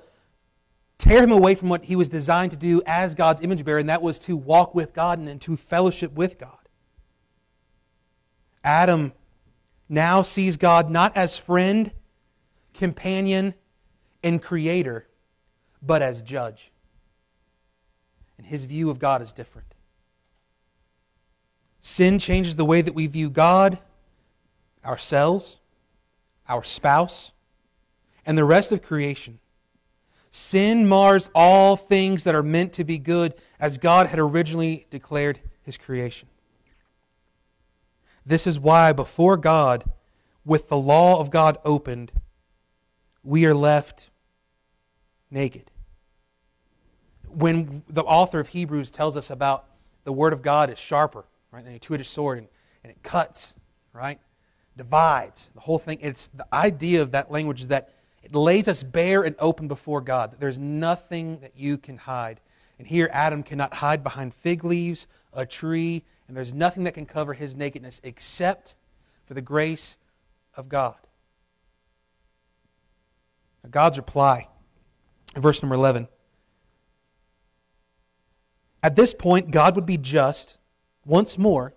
tear 0.98 1.22
him 1.22 1.34
away 1.34 1.56
from 1.56 1.68
what 1.68 1.84
he 1.84 1.98
was 1.98 2.08
designed 2.08 2.52
to 2.52 2.58
do 2.58 2.82
as 2.86 3.14
God's 3.14 3.42
image 3.42 3.66
bearer, 3.66 3.80
and 3.80 3.90
that 3.90 4.02
was 4.02 4.20
to 4.20 4.38
walk 4.38 4.74
with 4.74 4.94
God 4.94 5.20
and 5.20 5.42
to 5.42 5.58
fellowship 5.58 6.14
with 6.14 6.40
God. 6.40 6.70
Adam 8.64 9.12
now 9.90 10.22
sees 10.22 10.56
God 10.56 10.90
not 10.90 11.18
as 11.18 11.36
friend, 11.36 11.92
companion, 12.74 13.54
and 14.24 14.42
creator, 14.42 15.10
but 15.82 16.02
as 16.02 16.22
judge. 16.22 16.72
And 18.38 18.48
his 18.48 18.64
view 18.64 18.90
of 18.90 18.98
God 18.98 19.22
is 19.22 19.34
different. 19.34 19.71
Sin 21.82 22.20
changes 22.20 22.56
the 22.56 22.66
way 22.66 22.82
that 22.82 22.94
we 22.94 23.08
view 23.08 23.30
God, 23.30 23.80
ourselves, 24.86 25.60
our 26.48 26.64
spouse, 26.64 27.32
and 28.26 28.38
the 28.38 28.46
rest 28.46 28.72
of 28.72 28.84
creation. 28.84 29.40
Sin 30.30 30.88
mars 30.88 31.30
all 31.36 31.76
things 31.76 32.24
that 32.24 32.36
are 32.36 32.44
meant 32.44 32.74
to 32.74 32.84
be 32.84 32.98
good 32.98 33.34
as 33.60 33.78
God 33.78 34.08
had 34.08 34.20
originally 34.20 34.86
declared 34.90 35.40
his 35.64 35.78
creation. 35.78 36.30
This 38.26 38.46
is 38.46 38.60
why, 38.60 38.94
before 38.94 39.36
God, 39.36 39.84
with 40.46 40.70
the 40.70 40.78
law 40.78 41.20
of 41.20 41.30
God 41.30 41.58
opened, 41.66 42.12
we 43.24 43.46
are 43.46 43.54
left 43.54 44.10
naked. 45.30 45.72
When 47.28 47.84
the 47.90 48.04
author 48.04 48.40
of 48.40 48.50
Hebrews 48.50 48.92
tells 48.92 49.18
us 49.18 49.30
about 49.30 49.66
the 50.04 50.14
Word 50.14 50.34
of 50.34 50.42
God 50.42 50.70
is 50.70 50.80
sharper, 50.80 51.26
right, 51.52 51.64
than 51.64 51.74
a 51.74 51.80
two 51.80 51.94
edged 51.94 52.06
sword, 52.06 52.40
and, 52.40 52.48
and 52.84 52.92
it 52.92 53.04
cuts, 53.04 53.56
right, 53.94 54.20
divides, 54.78 55.52
the 55.54 55.62
whole 55.62 55.80
thing, 55.80 55.98
it's 56.02 56.28
the 56.28 56.46
idea 56.54 57.02
of 57.02 57.12
that 57.12 57.32
language 57.32 57.62
is 57.62 57.68
that 57.68 57.94
it 58.24 58.34
lays 58.34 58.68
us 58.68 58.84
bare 58.84 59.24
and 59.24 59.36
open 59.40 59.68
before 59.68 60.02
God. 60.02 60.36
There's 60.40 60.60
nothing 60.60 61.40
that 61.40 61.54
you 61.56 61.78
can 61.78 61.98
hide. 61.98 62.40
And 62.78 62.88
here, 62.88 63.10
Adam 63.12 63.44
cannot 63.44 63.76
hide 63.76 64.04
behind 64.04 64.34
fig 64.34 64.64
leaves, 64.64 65.08
a 65.34 65.46
tree, 65.46 66.04
and 66.28 66.38
there's 66.38 66.54
nothing 66.54 66.86
that 66.86 66.94
can 66.94 67.06
cover 67.06 67.34
his 67.34 67.56
nakedness 67.56 68.00
except 68.04 68.76
for 69.26 69.34
the 69.34 69.42
grace 69.42 69.98
of 70.56 70.70
God. 70.70 70.96
Now, 73.64 73.70
God's 73.70 73.98
reply, 73.98 74.48
verse 75.36 75.62
number 75.62 75.76
11. 75.76 76.08
At 78.84 78.96
this 78.96 79.14
point, 79.14 79.52
God 79.52 79.76
would 79.76 79.86
be 79.86 79.98
just 79.98 80.58
once 81.06 81.38
more 81.38 81.74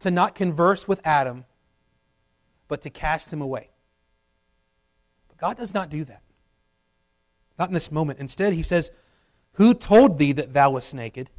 to 0.00 0.10
not 0.10 0.34
converse 0.34 0.88
with 0.88 1.00
Adam, 1.04 1.44
but 2.68 2.82
to 2.82 2.90
cast 2.90 3.32
him 3.32 3.40
away. 3.40 3.70
But 5.28 5.38
God 5.38 5.56
does 5.56 5.74
not 5.74 5.90
do 5.90 6.04
that. 6.04 6.22
Not 7.58 7.68
in 7.68 7.74
this 7.74 7.92
moment. 7.92 8.18
Instead, 8.18 8.52
he 8.52 8.62
says, 8.62 8.90
Who 9.54 9.74
told 9.74 10.18
thee 10.18 10.32
that 10.32 10.52
thou 10.52 10.70
wast 10.70 10.94
naked? 10.94 11.30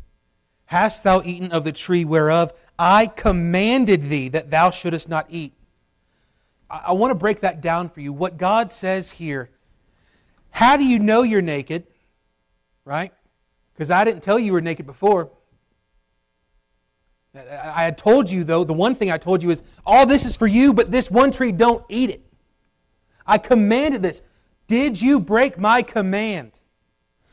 Hast 0.65 1.03
thou 1.03 1.21
eaten 1.23 1.51
of 1.51 1.63
the 1.63 1.71
tree 1.71 2.05
whereof 2.05 2.53
I 2.79 3.07
commanded 3.07 4.09
thee 4.09 4.29
that 4.29 4.49
thou 4.49 4.71
shouldest 4.71 5.09
not 5.09 5.27
eat? 5.29 5.53
I, 6.69 6.83
I 6.87 6.91
want 6.93 7.11
to 7.11 7.15
break 7.15 7.41
that 7.41 7.61
down 7.61 7.89
for 7.89 7.99
you. 7.99 8.13
What 8.13 8.37
God 8.37 8.71
says 8.71 9.11
here, 9.11 9.49
how 10.51 10.77
do 10.77 10.85
you 10.85 10.99
know 10.99 11.23
you're 11.23 11.41
naked? 11.41 11.87
Right? 12.85 13.11
Because 13.73 13.89
I 13.91 14.03
didn't 14.05 14.21
tell 14.21 14.37
you 14.37 14.47
you 14.47 14.53
were 14.53 14.61
naked 14.61 14.85
before. 14.85 15.31
I 17.35 17.83
had 17.83 17.97
told 17.97 18.29
you, 18.29 18.43
though, 18.43 18.63
the 18.63 18.73
one 18.73 18.93
thing 18.93 19.11
I 19.11 19.17
told 19.17 19.41
you 19.41 19.49
is 19.49 19.63
all 19.85 20.05
this 20.05 20.25
is 20.25 20.35
for 20.35 20.45
you, 20.45 20.71
but 20.71 20.91
this 20.91 21.09
one 21.09 21.31
tree, 21.31 21.51
don't 21.51 21.83
eat 21.89 22.11
it. 22.11 22.21
I 23.25 23.39
commanded 23.39 24.03
this. 24.03 24.21
Did 24.67 25.01
you 25.01 25.19
break 25.19 25.57
my 25.57 25.81
command? 25.81 26.59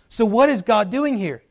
So, 0.09 0.25
what 0.25 0.49
is 0.49 0.63
God 0.63 0.91
doing 0.91 1.19
here? 1.19 1.43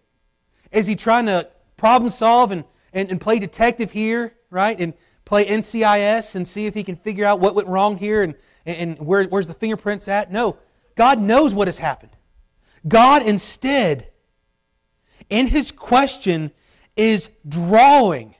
Is 0.71 0.87
he 0.87 0.95
trying 0.95 1.27
to 1.27 1.49
problem 1.77 2.09
solve 2.09 2.51
and, 2.51 2.63
and, 2.91 3.11
and 3.11 3.21
play 3.21 3.37
detective 3.37 3.91
here, 3.91 4.33
right? 4.49 4.79
And 4.79 4.93
play 5.25 5.45
NCIS 5.45 6.35
and 6.35 6.47
see 6.47 6.65
if 6.65 6.73
he 6.73 6.83
can 6.83 6.95
figure 6.95 7.25
out 7.25 7.39
what 7.39 7.53
went 7.53 7.67
wrong 7.67 7.97
here 7.97 8.23
and, 8.23 8.35
and 8.65 8.97
where, 8.99 9.25
where's 9.25 9.47
the 9.47 9.53
fingerprints 9.53 10.07
at? 10.07 10.31
No. 10.31 10.57
God 10.95 11.21
knows 11.21 11.53
what 11.53 11.67
has 11.67 11.77
happened. 11.77 12.17
God 12.87 13.21
instead, 13.21 14.09
in 15.29 15.47
his 15.47 15.71
question, 15.71 16.51
is 16.97 17.29
drawing 17.47 18.35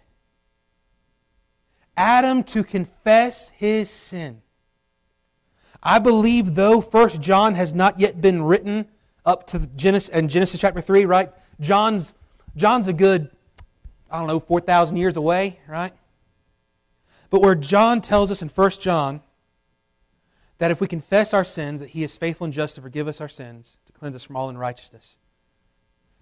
Adam 1.99 2.43
to 2.45 2.63
confess 2.63 3.49
his 3.49 3.89
sin. 3.89 4.41
I 5.83 5.99
believe, 5.99 6.55
though 6.55 6.79
First 6.79 7.19
John 7.19 7.55
has 7.55 7.73
not 7.73 7.99
yet 7.99 8.21
been 8.21 8.41
written 8.41 8.87
up 9.25 9.47
to 9.47 9.59
Genesis 9.75 10.07
and 10.09 10.29
Genesis 10.29 10.61
chapter 10.61 10.79
3, 10.79 11.05
right? 11.05 11.29
John's, 11.59 12.13
John's 12.55 12.87
a 12.87 12.93
good, 12.93 13.29
I 14.09 14.17
don't 14.17 14.27
know, 14.27 14.39
4,000 14.39 14.95
years 14.95 15.17
away, 15.17 15.59
right? 15.67 15.93
But 17.29 17.41
where 17.41 17.53
John 17.53 17.99
tells 17.99 18.31
us 18.31 18.41
in 18.41 18.47
First 18.47 18.81
John 18.81 19.21
that 20.57 20.71
if 20.71 20.79
we 20.79 20.87
confess 20.87 21.33
our 21.33 21.45
sins, 21.45 21.81
that 21.81 21.89
he 21.89 22.03
is 22.05 22.15
faithful 22.15 22.45
and 22.45 22.53
just 22.53 22.75
to 22.75 22.81
forgive 22.81 23.09
us 23.09 23.19
our 23.19 23.29
sins, 23.29 23.75
to 23.87 23.91
cleanse 23.91 24.15
us 24.15 24.23
from 24.23 24.37
all 24.37 24.47
unrighteousness. 24.47 25.17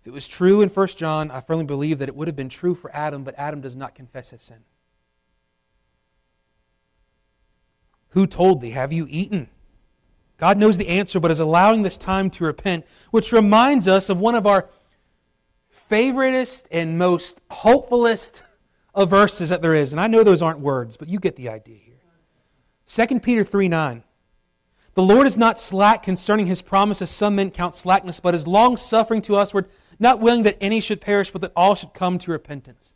If 0.01 0.07
it 0.07 0.11
was 0.11 0.27
true 0.27 0.61
in 0.61 0.69
First 0.69 0.97
John, 0.97 1.29
I 1.29 1.41
firmly 1.41 1.65
believe 1.65 1.99
that 1.99 2.09
it 2.09 2.15
would 2.15 2.27
have 2.27 2.35
been 2.35 2.49
true 2.49 2.73
for 2.73 2.89
Adam, 2.95 3.23
but 3.23 3.35
Adam 3.37 3.61
does 3.61 3.75
not 3.75 3.93
confess 3.93 4.31
his 4.31 4.41
sin. 4.41 4.63
Who 8.09 8.27
told 8.27 8.61
thee? 8.61 8.71
Have 8.71 8.93
you 8.93 9.07
eaten? 9.09 9.49
God 10.37 10.57
knows 10.57 10.77
the 10.77 10.87
answer, 10.87 11.19
but 11.19 11.31
is 11.31 11.39
allowing 11.39 11.81
this 11.81 11.97
time 11.97 12.29
to 12.31 12.43
repent, 12.43 12.85
which 13.11 13.31
reminds 13.31 13.87
us 13.87 14.09
of 14.09 14.19
one 14.19 14.35
of 14.35 14.45
our 14.45 14.69
favoriteest 15.89 16.65
and 16.71 16.97
most 16.97 17.41
hopefulest 17.49 18.43
of 18.93 19.09
verses 19.09 19.49
that 19.49 19.61
there 19.61 19.73
is. 19.73 19.93
And 19.93 19.99
I 19.99 20.07
know 20.07 20.23
those 20.23 20.41
aren't 20.41 20.59
words, 20.59 20.97
but 20.97 21.09
you 21.09 21.19
get 21.19 21.35
the 21.35 21.49
idea 21.49 21.77
here. 21.77 21.95
2 22.87 23.19
Peter 23.19 23.43
3 23.43 23.67
9. 23.67 24.03
The 24.93 25.03
Lord 25.03 25.27
is 25.27 25.37
not 25.37 25.59
slack 25.59 26.01
concerning 26.01 26.47
his 26.47 26.61
promise, 26.61 27.01
as 27.01 27.11
some 27.11 27.35
men 27.35 27.51
count 27.51 27.75
slackness, 27.75 28.19
but 28.19 28.33
is 28.33 28.47
long 28.47 28.77
suffering 28.77 29.21
to 29.23 29.33
usward, 29.33 29.69
not 29.99 30.19
willing 30.19 30.43
that 30.43 30.57
any 30.59 30.81
should 30.81 31.01
perish, 31.01 31.29
but 31.29 31.41
that 31.41 31.51
all 31.55 31.75
should 31.75 31.93
come 31.93 32.17
to 32.19 32.31
repentance. 32.31 32.93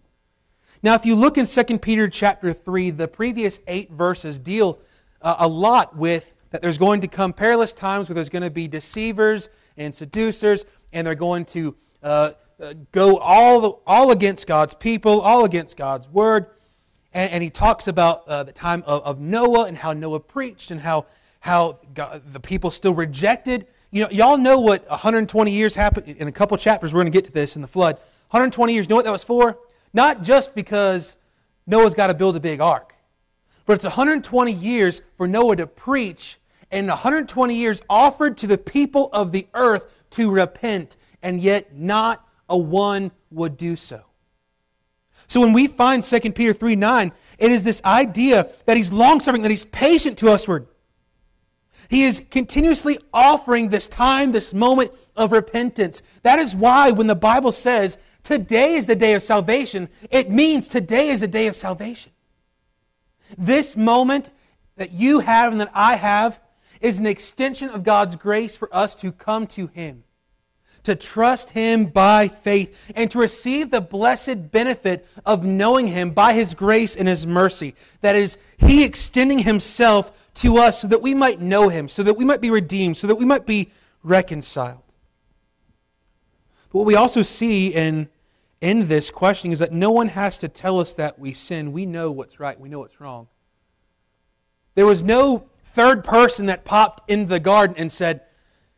Now, 0.82 0.96
if 0.96 1.06
you 1.06 1.16
look 1.16 1.38
in 1.38 1.46
2 1.46 1.78
Peter 1.78 2.08
chapter 2.08 2.54
3, 2.54 2.90
the 2.90 3.08
previous 3.08 3.60
eight 3.68 3.92
verses 3.92 4.40
deal 4.40 4.80
uh, 5.22 5.36
a 5.40 5.48
lot 5.48 5.96
with 5.96 6.34
that 6.52 6.62
there's 6.62 6.78
going 6.78 7.02
to 7.02 7.08
come 7.08 7.34
perilous 7.34 7.74
times 7.74 8.10
where 8.10 8.16
there's 8.16 8.30
going 8.30 8.44
to 8.44 8.52
be 8.52 8.68
deceivers 8.68 9.50
and 9.78 9.94
seducers, 9.94 10.66
and 10.92 11.08
they're 11.08 11.16
going 11.16 11.46
to 11.46 11.76
uh, 12.04 12.32
uh, 12.60 12.74
go 12.92 13.18
all, 13.18 13.62
the, 13.62 13.72
all 13.88 14.12
against 14.12 14.48
God's 14.48 14.74
people, 14.74 15.22
all 15.22 15.46
against 15.46 15.78
God's 15.78 16.08
word. 16.10 16.48
And, 17.14 17.32
and 17.32 17.44
he 17.44 17.50
talks 17.50 17.88
about 17.88 18.28
uh, 18.28 18.44
the 18.44 18.52
time 18.52 18.84
of, 18.86 19.04
of 19.04 19.20
Noah 19.20 19.66
and 19.66 19.78
how 19.78 19.94
Noah 19.94 20.20
preached 20.20 20.72
and 20.72 20.80
how 20.82 21.06
how 21.42 21.80
God, 21.96 22.22
the 22.32 22.40
people 22.40 22.72
still 22.72 22.94
rejected. 22.94 23.68
You 23.90 24.04
know, 24.04 24.10
y'all 24.12 24.38
know 24.38 24.60
what 24.60 24.88
120 24.90 25.52
years 25.52 25.76
happened 25.76 26.08
in 26.08 26.28
a 26.28 26.32
couple 26.32 26.56
chapters. 26.56 26.94
We're 26.94 27.02
going 27.02 27.12
to 27.12 27.18
get 27.18 27.26
to 27.26 27.32
this 27.32 27.56
in 27.56 27.62
the 27.62 27.68
flood. 27.68 27.96
120 28.30 28.74
years. 28.74 28.88
Know 28.88 28.96
what 28.96 29.06
that 29.06 29.12
was 29.12 29.24
for? 29.24 29.58
Not 29.92 30.22
just 30.22 30.56
because 30.56 31.18
Noah's 31.68 31.94
got 31.94 32.08
to 32.08 32.14
build 32.14 32.38
a 32.38 32.40
big 32.40 32.62
ark, 32.62 32.96
but 33.66 33.74
it's 33.74 33.84
120 33.84 34.52
years 34.52 35.02
for 35.18 35.28
Noah 35.28 35.56
to 35.58 35.68
preach, 35.68 36.40
and 36.72 36.88
120 36.88 37.56
years 37.56 37.82
offered 37.90 38.38
to 38.38 38.48
the 38.48 38.58
people 38.58 39.10
of 39.14 39.32
the 39.32 39.48
earth 39.54 39.94
to 40.12 40.32
repent, 40.32 40.98
and 41.22 41.40
yet 41.40 41.76
not 41.76 42.28
a 42.50 42.58
one 42.58 43.12
would 43.30 43.58
do 43.58 43.76
so. 43.76 44.04
So 45.28 45.40
when 45.40 45.54
we 45.54 45.68
find 45.68 46.04
2 46.04 46.20
Peter 46.34 46.54
3 46.54 46.76
9, 46.76 47.12
it 47.38 47.52
is 47.52 47.64
this 47.64 47.82
idea 47.86 48.50
that 48.66 48.76
he's 48.76 48.92
long 48.92 49.20
suffering, 49.20 49.44
that 49.44 49.52
he's 49.52 49.66
patient 49.66 50.18
to 50.18 50.26
usward. 50.28 50.68
He 51.90 52.04
is 52.04 52.22
continuously 52.30 53.00
offering 53.14 53.70
this 53.70 53.88
time, 53.88 54.32
this 54.32 54.54
moment 54.54 54.92
of 55.16 55.32
repentance. 55.32 56.02
That 56.24 56.40
is 56.40 56.56
why 56.56 56.92
when 56.92 57.08
the 57.08 57.16
Bible 57.16 57.52
says 57.52 57.98
today 58.24 58.76
is 58.76 58.88
the 58.88 58.96
day 58.96 59.14
of 59.14 59.24
salvation, 59.24 59.90
it 60.10 60.30
means 60.30 60.68
today 60.68 61.10
is 61.10 61.20
the 61.20 61.28
day 61.28 61.48
of 61.48 61.56
salvation. 61.56 62.12
This 63.38 63.76
moment 63.76 64.30
that 64.76 64.92
you 64.92 65.20
have 65.20 65.52
and 65.52 65.62
that 65.62 65.72
I 65.74 65.96
have 65.96 66.40
is 66.80 67.00
an 67.00 67.06
extension 67.06 67.70
of 67.70 67.84
God's 67.84 68.16
grace 68.16 68.56
for 68.56 68.74
us 68.74 68.96
to 68.96 69.12
come 69.12 69.48
to 69.48 69.68
Him, 69.68 70.04
to 70.84 70.96
trust 70.96 71.52
Him 71.52 71.86
by 71.86 72.28
faith, 72.28 72.76
and 72.96 73.10
to 73.12 73.20
receive 73.20 73.70
the 73.70 73.82
blessed 73.82 74.52
benefit 74.52 75.08
of 75.26 75.46
knowing 75.46 75.88
Him 75.88 76.12
by 76.12 76.34
His 76.34 76.54
grace 76.54 76.96
and 76.96 77.08
His 77.08 77.28
mercy. 77.28 77.76
That 78.02 78.16
is, 78.16 78.38
He 78.58 78.84
extending 78.84 79.40
Himself 79.40 80.12
to 80.36 80.58
us 80.58 80.82
so 80.82 80.88
that 80.88 81.02
we 81.02 81.14
might 81.14 81.42
know 81.42 81.70
him, 81.70 81.88
so 81.90 82.04
that 82.04 82.18
we 82.18 82.26
might 82.26 82.42
be 82.42 82.50
redeemed, 82.50 82.98
so 82.98 83.08
that 83.08 83.16
we 83.16 83.26
might 83.26 83.46
be 83.46 83.72
reconciled. 84.04 84.82
But 86.72 86.80
what 86.80 86.88
we 86.88 86.96
also 86.96 87.22
see 87.22 87.74
in, 87.74 88.10
in 88.62 88.88
this 88.88 89.10
questioning 89.10 89.52
is 89.52 89.60
that 89.60 89.74
no 89.74 89.90
one 89.92 90.08
has 90.10 90.38
to 90.40 90.48
tell 90.48 90.80
us 90.80 90.94
that 90.94 91.18
we 91.18 91.34
sin. 91.34 91.72
We 91.72 91.86
know 91.86 92.12
what's 92.12 92.40
right, 92.40 92.60
we 92.60 92.70
know 92.70 92.80
what's 92.80 93.02
wrong. 93.02 93.28
There 94.76 94.86
was 94.86 95.04
no 95.04 95.50
third 95.66 96.04
person 96.04 96.46
that 96.46 96.64
popped 96.64 97.10
into 97.10 97.28
the 97.28 97.40
garden 97.40 97.76
and 97.78 97.92
said, 97.92 98.22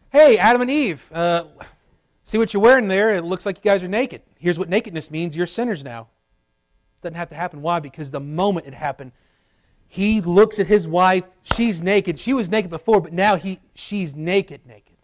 Hey, 0.10 0.38
Adam 0.38 0.62
and 0.62 0.72
Eve, 0.72 1.10
uh, 1.12 1.46
see 2.24 2.38
what 2.38 2.54
you're 2.54 2.64
wearing 2.64 2.88
there? 2.88 3.12
It 3.12 3.24
looks 3.24 3.46
like 3.46 3.58
you 3.58 3.64
guys 3.64 3.84
are 3.84 3.88
naked. 3.88 4.22
Here's 4.40 4.58
what 4.58 4.70
nakedness 4.70 5.12
means 5.12 5.36
you're 5.36 5.48
sinners 5.48 5.84
now. 5.84 6.08
Doesn't 7.02 7.16
have 7.16 7.30
to 7.30 7.36
happen. 7.36 7.62
Why? 7.62 7.80
Because 7.80 8.12
the 8.12 8.20
moment 8.20 8.68
it 8.68 8.74
happened, 8.74 9.12
he 9.88 10.22
looks 10.22 10.60
at 10.60 10.68
his 10.68 10.88
wife. 10.88 11.24
She's 11.42 11.82
naked. 11.82 12.20
She 12.20 12.34
was 12.34 12.50
naked 12.50 12.70
before, 12.70 13.02
but 13.02 13.12
now 13.12 13.36
he, 13.36 13.60
she's 13.76 14.16
naked, 14.16 14.66
naked. 14.66 14.96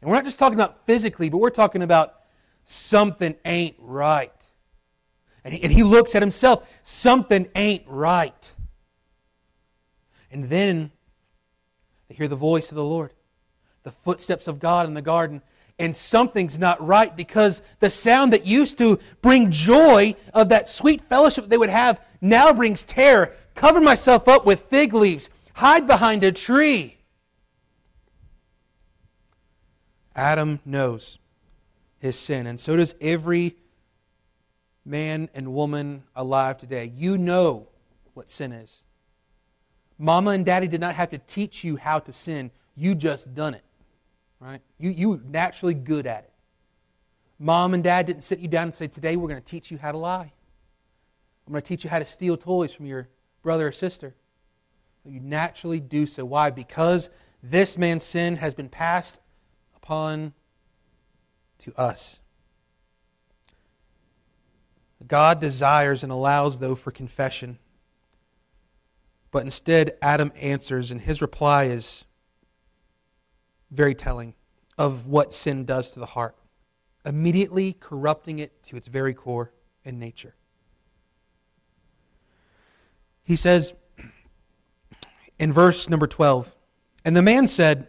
And 0.00 0.10
we're 0.10 0.16
not 0.16 0.24
just 0.24 0.38
talking 0.38 0.58
about 0.58 0.86
physically, 0.86 1.28
but 1.28 1.38
we're 1.38 1.50
talking 1.50 1.82
about 1.82 2.21
something 2.64 3.34
ain't 3.44 3.76
right. 3.78 4.32
And 5.44 5.54
he, 5.54 5.62
and 5.62 5.72
he 5.72 5.82
looks 5.82 6.14
at 6.14 6.22
himself. 6.22 6.68
Something 6.84 7.48
ain't 7.54 7.84
right. 7.86 8.52
And 10.30 10.44
then 10.44 10.92
they 12.08 12.14
hear 12.14 12.28
the 12.28 12.36
voice 12.36 12.70
of 12.70 12.76
the 12.76 12.84
Lord, 12.84 13.12
the 13.82 13.90
footsteps 13.90 14.48
of 14.48 14.58
God 14.58 14.86
in 14.86 14.94
the 14.94 15.02
garden 15.02 15.42
and 15.78 15.96
something's 15.96 16.58
not 16.58 16.84
right 16.86 17.16
because 17.16 17.62
the 17.80 17.90
sound 17.90 18.32
that 18.32 18.46
used 18.46 18.78
to 18.78 19.00
bring 19.20 19.50
joy 19.50 20.14
of 20.32 20.50
that 20.50 20.68
sweet 20.68 21.00
fellowship 21.08 21.48
they 21.48 21.56
would 21.56 21.70
have 21.70 22.00
now 22.20 22.52
brings 22.52 22.84
terror 22.84 23.34
cover 23.54 23.80
myself 23.80 24.28
up 24.28 24.46
with 24.46 24.62
fig 24.62 24.94
leaves, 24.94 25.28
hide 25.54 25.86
behind 25.86 26.24
a 26.24 26.32
tree. 26.32 26.96
Adam 30.14 30.60
knows 30.64 31.18
his 32.02 32.18
sin, 32.18 32.48
and 32.48 32.58
so 32.58 32.74
does 32.74 32.96
every 33.00 33.56
man 34.84 35.30
and 35.34 35.54
woman 35.54 36.02
alive 36.16 36.58
today. 36.58 36.92
You 36.96 37.16
know 37.16 37.68
what 38.14 38.28
sin 38.28 38.50
is. 38.50 38.82
Mama 39.98 40.32
and 40.32 40.44
daddy 40.44 40.66
did 40.66 40.80
not 40.80 40.96
have 40.96 41.10
to 41.10 41.18
teach 41.18 41.62
you 41.62 41.76
how 41.76 42.00
to 42.00 42.12
sin, 42.12 42.50
you 42.74 42.96
just 42.96 43.32
done 43.36 43.54
it. 43.54 43.62
Right? 44.40 44.60
You, 44.80 44.90
you 44.90 45.10
were 45.10 45.20
naturally 45.24 45.74
good 45.74 46.08
at 46.08 46.24
it. 46.24 46.32
Mom 47.38 47.72
and 47.72 47.84
dad 47.84 48.06
didn't 48.06 48.24
sit 48.24 48.40
you 48.40 48.48
down 48.48 48.64
and 48.64 48.74
say, 48.74 48.88
Today 48.88 49.14
we're 49.14 49.28
going 49.28 49.40
to 49.40 49.46
teach 49.48 49.70
you 49.70 49.78
how 49.78 49.92
to 49.92 49.98
lie. 49.98 50.32
I'm 51.46 51.52
going 51.52 51.62
to 51.62 51.68
teach 51.68 51.84
you 51.84 51.90
how 51.90 52.00
to 52.00 52.04
steal 52.04 52.36
toys 52.36 52.72
from 52.72 52.86
your 52.86 53.08
brother 53.44 53.68
or 53.68 53.72
sister. 53.72 54.16
You 55.04 55.20
naturally 55.20 55.78
do 55.78 56.06
so. 56.06 56.24
Why? 56.24 56.50
Because 56.50 57.10
this 57.44 57.78
man's 57.78 58.02
sin 58.02 58.34
has 58.36 58.54
been 58.54 58.68
passed 58.68 59.20
upon 59.76 60.32
to 61.62 61.72
us. 61.76 62.18
God 65.06 65.40
desires 65.40 66.02
and 66.02 66.12
allows, 66.12 66.58
though, 66.58 66.74
for 66.74 66.90
confession. 66.90 67.58
But 69.30 69.44
instead, 69.44 69.96
Adam 70.00 70.32
answers, 70.36 70.90
and 70.90 71.00
his 71.00 71.20
reply 71.20 71.64
is 71.64 72.04
very 73.70 73.94
telling 73.94 74.34
of 74.78 75.06
what 75.06 75.32
sin 75.32 75.64
does 75.64 75.90
to 75.92 76.00
the 76.00 76.06
heart, 76.06 76.36
immediately 77.04 77.72
corrupting 77.72 78.38
it 78.38 78.62
to 78.64 78.76
its 78.76 78.86
very 78.86 79.14
core 79.14 79.52
and 79.84 79.98
nature. 79.98 80.34
He 83.24 83.36
says 83.36 83.72
in 85.38 85.52
verse 85.52 85.88
number 85.88 86.06
12, 86.06 86.54
And 87.04 87.16
the 87.16 87.22
man 87.22 87.46
said, 87.46 87.88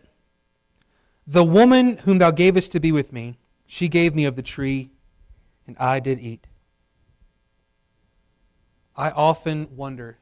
The 1.28 1.44
woman 1.44 1.98
whom 1.98 2.18
thou 2.20 2.32
gavest 2.32 2.72
to 2.72 2.80
be 2.80 2.92
with 2.92 3.12
me, 3.12 3.38
she 3.66 3.88
gave 3.88 4.16
me 4.16 4.26
of 4.26 4.36
the 4.36 4.42
tree, 4.42 4.92
and 5.68 5.78
I 5.78 6.00
did 6.00 6.20
eat. 6.20 6.48
I 8.96 9.10
often 9.12 9.76
wonder 9.76 10.18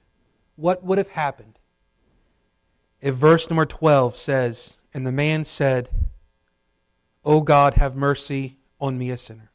what 0.56 0.84
would 0.84 0.98
have 0.98 1.10
happened 1.10 1.60
if 3.02 3.16
verse 3.16 3.50
number 3.50 3.66
12 3.66 4.16
says, 4.16 4.78
And 4.94 5.06
the 5.06 5.12
man 5.12 5.44
said, 5.44 5.90
O 7.26 7.42
God, 7.42 7.74
have 7.76 7.96
mercy 7.96 8.58
on 8.80 8.98
me, 8.98 9.10
a 9.10 9.18
sinner. 9.18 9.52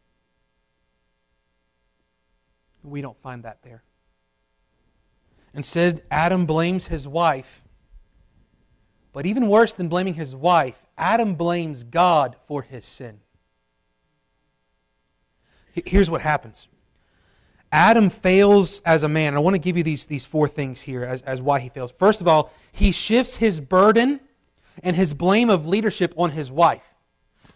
We 2.83 3.01
don't 3.03 3.21
find 3.21 3.43
that 3.45 3.63
there. 3.63 3.83
Instead, 5.55 6.03
Adam 6.11 6.45
blames 6.45 6.89
his 6.89 7.09
wife. 7.09 7.63
But 9.13 9.27
even 9.27 9.49
worse 9.49 9.73
than 9.75 9.89
blaming 9.89 10.15
his 10.15 10.37
wife, 10.37 10.85
Adam 10.99 11.35
blames 11.35 11.85
God 11.85 12.37
for 12.47 12.63
his 12.63 12.85
sin. 12.85 13.21
Here's 15.85 16.11
what 16.11 16.21
happens 16.21 16.69
Adam 17.73 18.09
fails 18.09 18.81
as 18.87 19.03
a 19.03 19.09
man. 19.09 19.35
I 19.35 19.39
want 19.39 19.55
to 19.55 19.59
give 19.59 19.77
you 19.77 19.83
these, 19.83 20.07
these 20.07 20.25
four 20.25 20.49
things 20.49 20.81
here 20.81 21.05
as, 21.05 21.23
as 21.23 21.43
why 21.43 21.61
he 21.61 21.69
fails. 21.69 21.93
First 21.93 22.21
of 22.21 22.29
all, 22.29 22.53
he 22.73 22.93
shifts 22.93 23.37
his 23.37 23.61
burden 23.61 24.21
and 24.83 24.97
his 24.97 25.15
blame 25.15 25.51
of 25.51 25.67
leadership 25.67 26.15
on 26.17 26.31
his 26.31 26.51
wife. 26.51 26.95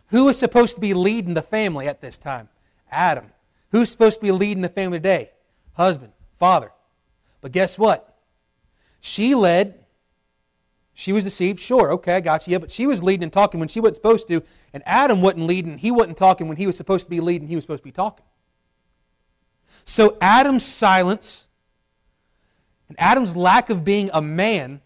Who 0.09 0.29
is 0.29 0.39
supposed 0.39 0.75
to 0.75 0.81
be 0.81 0.95
leading 0.95 1.35
the 1.35 1.43
family 1.43 1.87
at 1.87 2.01
this 2.01 2.19
time? 2.19 2.49
Adam. 2.91 3.27
Who's 3.71 3.89
supposed 3.89 4.17
to 4.19 4.23
be 4.23 4.33
leading 4.33 4.63
the 4.63 4.69
family 4.69 4.99
today? 4.99 5.31
Husband, 5.75 6.13
father. 6.39 6.73
But 7.41 7.53
guess 7.53 7.79
what? 7.79 8.19
She 9.01 9.35
led. 9.35 9.80
She 11.01 11.15
was 11.15 11.25
deceived. 11.25 11.59
Sure, 11.59 11.93
okay, 11.93 12.17
I 12.17 12.21
got 12.21 12.47
you. 12.47 12.53
Yeah, 12.53 12.59
but 12.59 12.71
she 12.71 12.87
was 12.87 13.03
leading 13.03 13.23
and 13.23 13.33
talking 13.33 13.59
when 13.59 13.71
she 13.71 13.81
wasn't 13.81 13.97
supposed 13.97 14.29
to. 14.29 14.43
And 14.75 14.83
Adam 14.85 15.23
wasn't 15.23 15.47
leading. 15.47 15.79
He 15.79 15.91
wasn't 15.91 16.19
talking 16.19 16.47
when 16.47 16.59
he 16.59 16.67
was 16.67 16.77
supposed 16.77 17.05
to 17.05 17.11
be 17.11 17.21
leading. 17.21 17.49
He 17.49 17.55
was 17.55 17.65
supposed 17.65 17.81
to 17.81 17.85
be 17.85 17.91
talking. 17.91 18.27
So 19.87 20.19
Adam's 20.21 20.63
silence 20.63 21.47
and 22.91 23.01
Adam's 23.01 23.35
lack 23.35 23.71
of 23.71 23.83
being 23.83 24.11
a 24.13 24.21
man, 24.21 24.83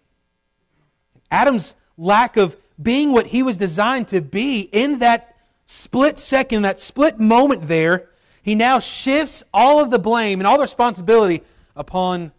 Adam's 1.32 1.74
lack 1.98 2.36
of 2.36 2.56
being 2.80 3.10
what 3.10 3.26
he 3.26 3.42
was 3.42 3.56
designed 3.56 4.06
to 4.08 4.20
be 4.20 4.60
in 4.60 5.00
that 5.00 5.34
split 5.66 6.16
second, 6.16 6.62
that 6.62 6.78
split 6.78 7.18
moment 7.18 7.62
there, 7.62 8.08
he 8.40 8.54
now 8.54 8.78
shifts 8.78 9.42
all 9.52 9.80
of 9.80 9.90
the 9.90 9.98
blame 9.98 10.38
and 10.38 10.46
all 10.46 10.58
the 10.58 10.62
responsibility 10.62 11.42
upon 11.74 12.30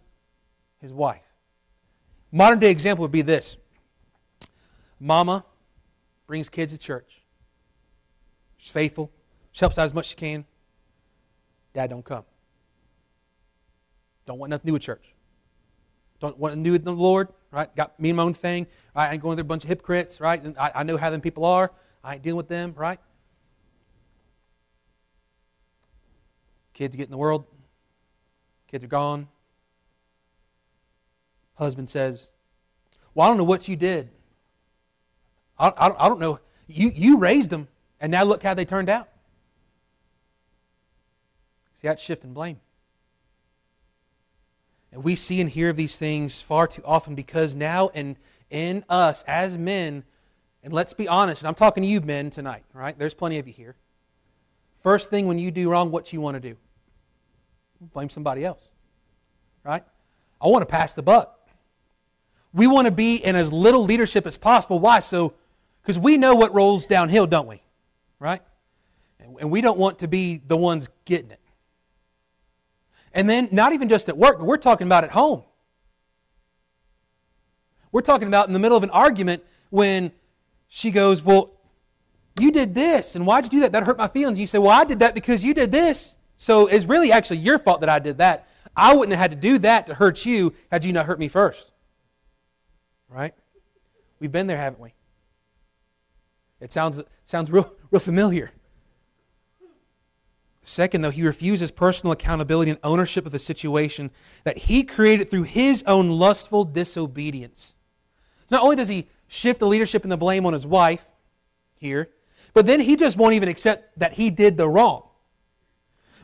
his 0.80 0.94
wife. 0.94 1.20
Modern 2.32 2.58
day 2.58 2.70
example 2.70 3.02
would 3.02 3.12
be 3.12 3.20
this 3.20 3.58
Mama 4.98 5.44
brings 6.26 6.48
kids 6.48 6.72
to 6.72 6.78
church. 6.78 7.22
She's 8.56 8.72
faithful. 8.72 9.10
She 9.52 9.60
helps 9.60 9.78
out 9.78 9.84
as 9.84 9.94
much 9.94 10.06
as 10.06 10.10
she 10.10 10.16
can. 10.16 10.44
Dad 11.74 11.90
don't 11.90 12.04
come. 12.04 12.24
Don't 14.26 14.38
want 14.38 14.50
nothing 14.50 14.62
to 14.62 14.66
do 14.66 14.72
with 14.72 14.82
church. 14.82 15.14
Don't 16.20 16.38
want 16.38 16.54
to 16.54 16.62
do 16.62 16.72
with 16.72 16.84
the 16.84 16.92
Lord, 16.92 17.28
right? 17.50 17.74
Got 17.76 17.98
me 18.00 18.10
and 18.10 18.16
my 18.16 18.22
own 18.22 18.34
thing. 18.34 18.66
Right? 18.94 19.08
I 19.08 19.12
ain't 19.12 19.22
going 19.22 19.36
there 19.36 19.42
a 19.42 19.44
bunch 19.44 19.64
of 19.64 19.68
hypocrites, 19.68 20.20
right? 20.20 20.42
I, 20.58 20.72
I 20.76 20.82
know 20.82 20.96
how 20.96 21.10
them 21.10 21.20
people 21.20 21.44
are. 21.44 21.70
I 22.02 22.14
ain't 22.14 22.22
dealing 22.22 22.38
with 22.38 22.48
them, 22.48 22.72
right? 22.76 22.98
Kids 26.72 26.96
get 26.96 27.04
in 27.04 27.10
the 27.10 27.16
world. 27.16 27.44
Kids 28.68 28.84
are 28.84 28.88
gone. 28.88 29.28
Husband 31.54 31.88
says, 31.88 32.30
Well, 33.14 33.26
I 33.26 33.28
don't 33.30 33.38
know 33.38 33.44
what 33.44 33.68
you 33.68 33.76
did. 33.76 34.10
I, 35.58 35.68
I, 35.68 36.06
I 36.06 36.08
don't 36.08 36.20
know. 36.20 36.40
You, 36.66 36.90
you 36.94 37.18
raised 37.18 37.50
them, 37.50 37.68
and 38.00 38.10
now 38.10 38.24
look 38.24 38.42
how 38.42 38.54
they 38.54 38.64
turned 38.64 38.88
out. 38.88 39.08
See, 41.74 41.88
that's 41.88 42.02
shifting 42.02 42.32
blame. 42.32 42.60
And 44.92 45.04
we 45.04 45.14
see 45.14 45.40
and 45.40 45.50
hear 45.50 45.70
of 45.70 45.76
these 45.76 45.96
things 45.96 46.40
far 46.40 46.66
too 46.66 46.82
often 46.84 47.14
because 47.14 47.54
now 47.54 47.88
in, 47.88 48.16
in 48.50 48.84
us 48.88 49.22
as 49.26 49.58
men, 49.58 50.04
and 50.62 50.72
let's 50.72 50.94
be 50.94 51.06
honest, 51.06 51.42
and 51.42 51.48
I'm 51.48 51.54
talking 51.54 51.82
to 51.82 51.88
you 51.88 52.00
men 52.00 52.30
tonight, 52.30 52.64
right? 52.72 52.98
There's 52.98 53.14
plenty 53.14 53.38
of 53.38 53.46
you 53.46 53.52
here. 53.52 53.76
First 54.82 55.10
thing 55.10 55.26
when 55.26 55.38
you 55.38 55.50
do 55.50 55.68
wrong, 55.68 55.90
what 55.90 56.12
you 56.12 56.20
want 56.20 56.36
to 56.36 56.40
do? 56.40 56.56
Blame 57.92 58.08
somebody 58.08 58.44
else, 58.44 58.62
right? 59.64 59.84
I 60.40 60.48
want 60.48 60.62
to 60.62 60.66
pass 60.66 60.94
the 60.94 61.02
buck. 61.02 61.32
We 62.54 62.66
want 62.66 62.86
to 62.86 62.92
be 62.92 63.16
in 63.16 63.36
as 63.36 63.52
little 63.52 63.84
leadership 63.84 64.26
as 64.26 64.38
possible. 64.38 64.78
Why? 64.78 65.00
So, 65.00 65.34
because 65.86 66.00
we 66.00 66.18
know 66.18 66.34
what 66.34 66.52
rolls 66.52 66.84
downhill, 66.84 67.28
don't 67.28 67.46
we? 67.46 67.62
Right? 68.18 68.42
And 69.20 69.52
we 69.52 69.60
don't 69.60 69.78
want 69.78 70.00
to 70.00 70.08
be 70.08 70.42
the 70.44 70.56
ones 70.56 70.88
getting 71.04 71.30
it. 71.30 71.40
And 73.12 73.30
then, 73.30 73.48
not 73.52 73.72
even 73.72 73.88
just 73.88 74.08
at 74.08 74.16
work, 74.16 74.38
but 74.40 74.46
we're 74.46 74.56
talking 74.56 74.88
about 74.88 75.04
at 75.04 75.12
home. 75.12 75.44
We're 77.92 78.02
talking 78.02 78.26
about 78.26 78.48
in 78.48 78.52
the 78.52 78.58
middle 78.58 78.76
of 78.76 78.82
an 78.82 78.90
argument 78.90 79.44
when 79.70 80.10
she 80.66 80.90
goes, 80.90 81.22
Well, 81.22 81.52
you 82.40 82.50
did 82.50 82.74
this, 82.74 83.14
and 83.14 83.24
why'd 83.24 83.44
you 83.44 83.50
do 83.50 83.60
that? 83.60 83.70
That 83.70 83.84
hurt 83.84 83.96
my 83.96 84.08
feelings. 84.08 84.40
You 84.40 84.48
say, 84.48 84.58
Well, 84.58 84.72
I 84.72 84.84
did 84.84 84.98
that 84.98 85.14
because 85.14 85.44
you 85.44 85.54
did 85.54 85.70
this. 85.70 86.16
So 86.36 86.66
it's 86.66 86.84
really 86.84 87.12
actually 87.12 87.38
your 87.38 87.60
fault 87.60 87.80
that 87.80 87.88
I 87.88 88.00
did 88.00 88.18
that. 88.18 88.48
I 88.76 88.94
wouldn't 88.94 89.16
have 89.16 89.20
had 89.20 89.30
to 89.30 89.36
do 89.36 89.58
that 89.60 89.86
to 89.86 89.94
hurt 89.94 90.26
you 90.26 90.52
had 90.70 90.84
you 90.84 90.92
not 90.92 91.06
hurt 91.06 91.20
me 91.20 91.28
first. 91.28 91.70
Right? 93.08 93.34
We've 94.18 94.32
been 94.32 94.48
there, 94.48 94.58
haven't 94.58 94.80
we? 94.80 94.92
It 96.60 96.72
sounds, 96.72 97.02
sounds 97.24 97.50
real, 97.50 97.72
real 97.90 98.00
familiar. 98.00 98.50
Second, 100.62 101.02
though, 101.02 101.10
he 101.10 101.22
refuses 101.22 101.70
personal 101.70 102.12
accountability 102.12 102.70
and 102.72 102.80
ownership 102.82 103.24
of 103.24 103.32
the 103.32 103.38
situation 103.38 104.10
that 104.42 104.58
he 104.58 104.82
created 104.82 105.30
through 105.30 105.44
his 105.44 105.84
own 105.86 106.10
lustful 106.10 106.64
disobedience. 106.64 107.74
So 108.48 108.56
not 108.56 108.64
only 108.64 108.74
does 108.74 108.88
he 108.88 109.06
shift 109.28 109.60
the 109.60 109.66
leadership 109.66 110.02
and 110.02 110.10
the 110.10 110.16
blame 110.16 110.44
on 110.44 110.52
his 110.52 110.66
wife 110.66 111.06
here, 111.76 112.10
but 112.52 112.66
then 112.66 112.80
he 112.80 112.96
just 112.96 113.16
won't 113.16 113.34
even 113.34 113.48
accept 113.48 113.96
that 113.98 114.14
he 114.14 114.30
did 114.30 114.56
the 114.56 114.68
wrong. 114.68 115.04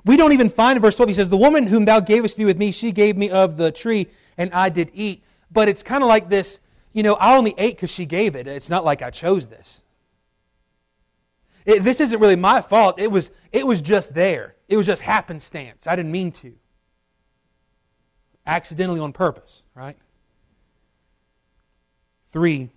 We 0.05 0.17
don't 0.17 0.33
even 0.33 0.49
find 0.49 0.77
in 0.77 0.83
verse 0.83 0.97
12, 0.97 1.11
he 1.11 1.15
says, 1.15 1.31
The 1.31 1.37
woman 1.37 1.69
whom 1.69 1.85
thou 1.85 2.01
gavest 2.01 2.37
be 2.37 2.45
with 2.45 2.59
me, 2.59 2.73
she 2.73 2.91
gave 2.91 3.17
me 3.17 3.31
of 3.31 3.57
the 3.57 3.71
tree, 3.71 4.09
and 4.37 4.53
I 4.53 4.71
did 4.71 4.91
eat. 4.93 5.23
But 5.53 5.69
it's 5.69 5.83
kind 5.83 6.03
of 6.03 6.09
like 6.09 6.29
this, 6.29 6.59
you 6.93 7.03
know, 7.03 7.15
I 7.15 7.37
only 7.37 7.55
ate 7.59 7.77
because 7.77 7.91
she 7.91 8.07
gave 8.07 8.35
it. 8.35 8.49
It's 8.49 8.69
not 8.69 8.85
like 8.85 9.03
I 9.03 9.11
chose 9.11 9.47
this. 9.47 9.85
It, 11.65 11.85
this 11.85 12.01
isn't 12.01 12.19
really 12.19 12.37
my 12.37 12.61
fault. 12.61 13.01
It 13.01 13.11
was, 13.11 13.31
it 13.53 13.67
was 13.67 13.81
just 13.81 14.15
there. 14.15 14.57
It 14.69 14.77
was 14.77 14.87
just 14.87 15.03
happenstance. 15.03 15.87
I 15.87 15.97
didn't 15.97 16.13
mean 16.13 16.33
to. 16.33 16.55
Accidentally 18.47 19.01
on 19.01 19.13
purpose, 19.13 19.63
right? 19.75 19.97
Three, 22.33 22.71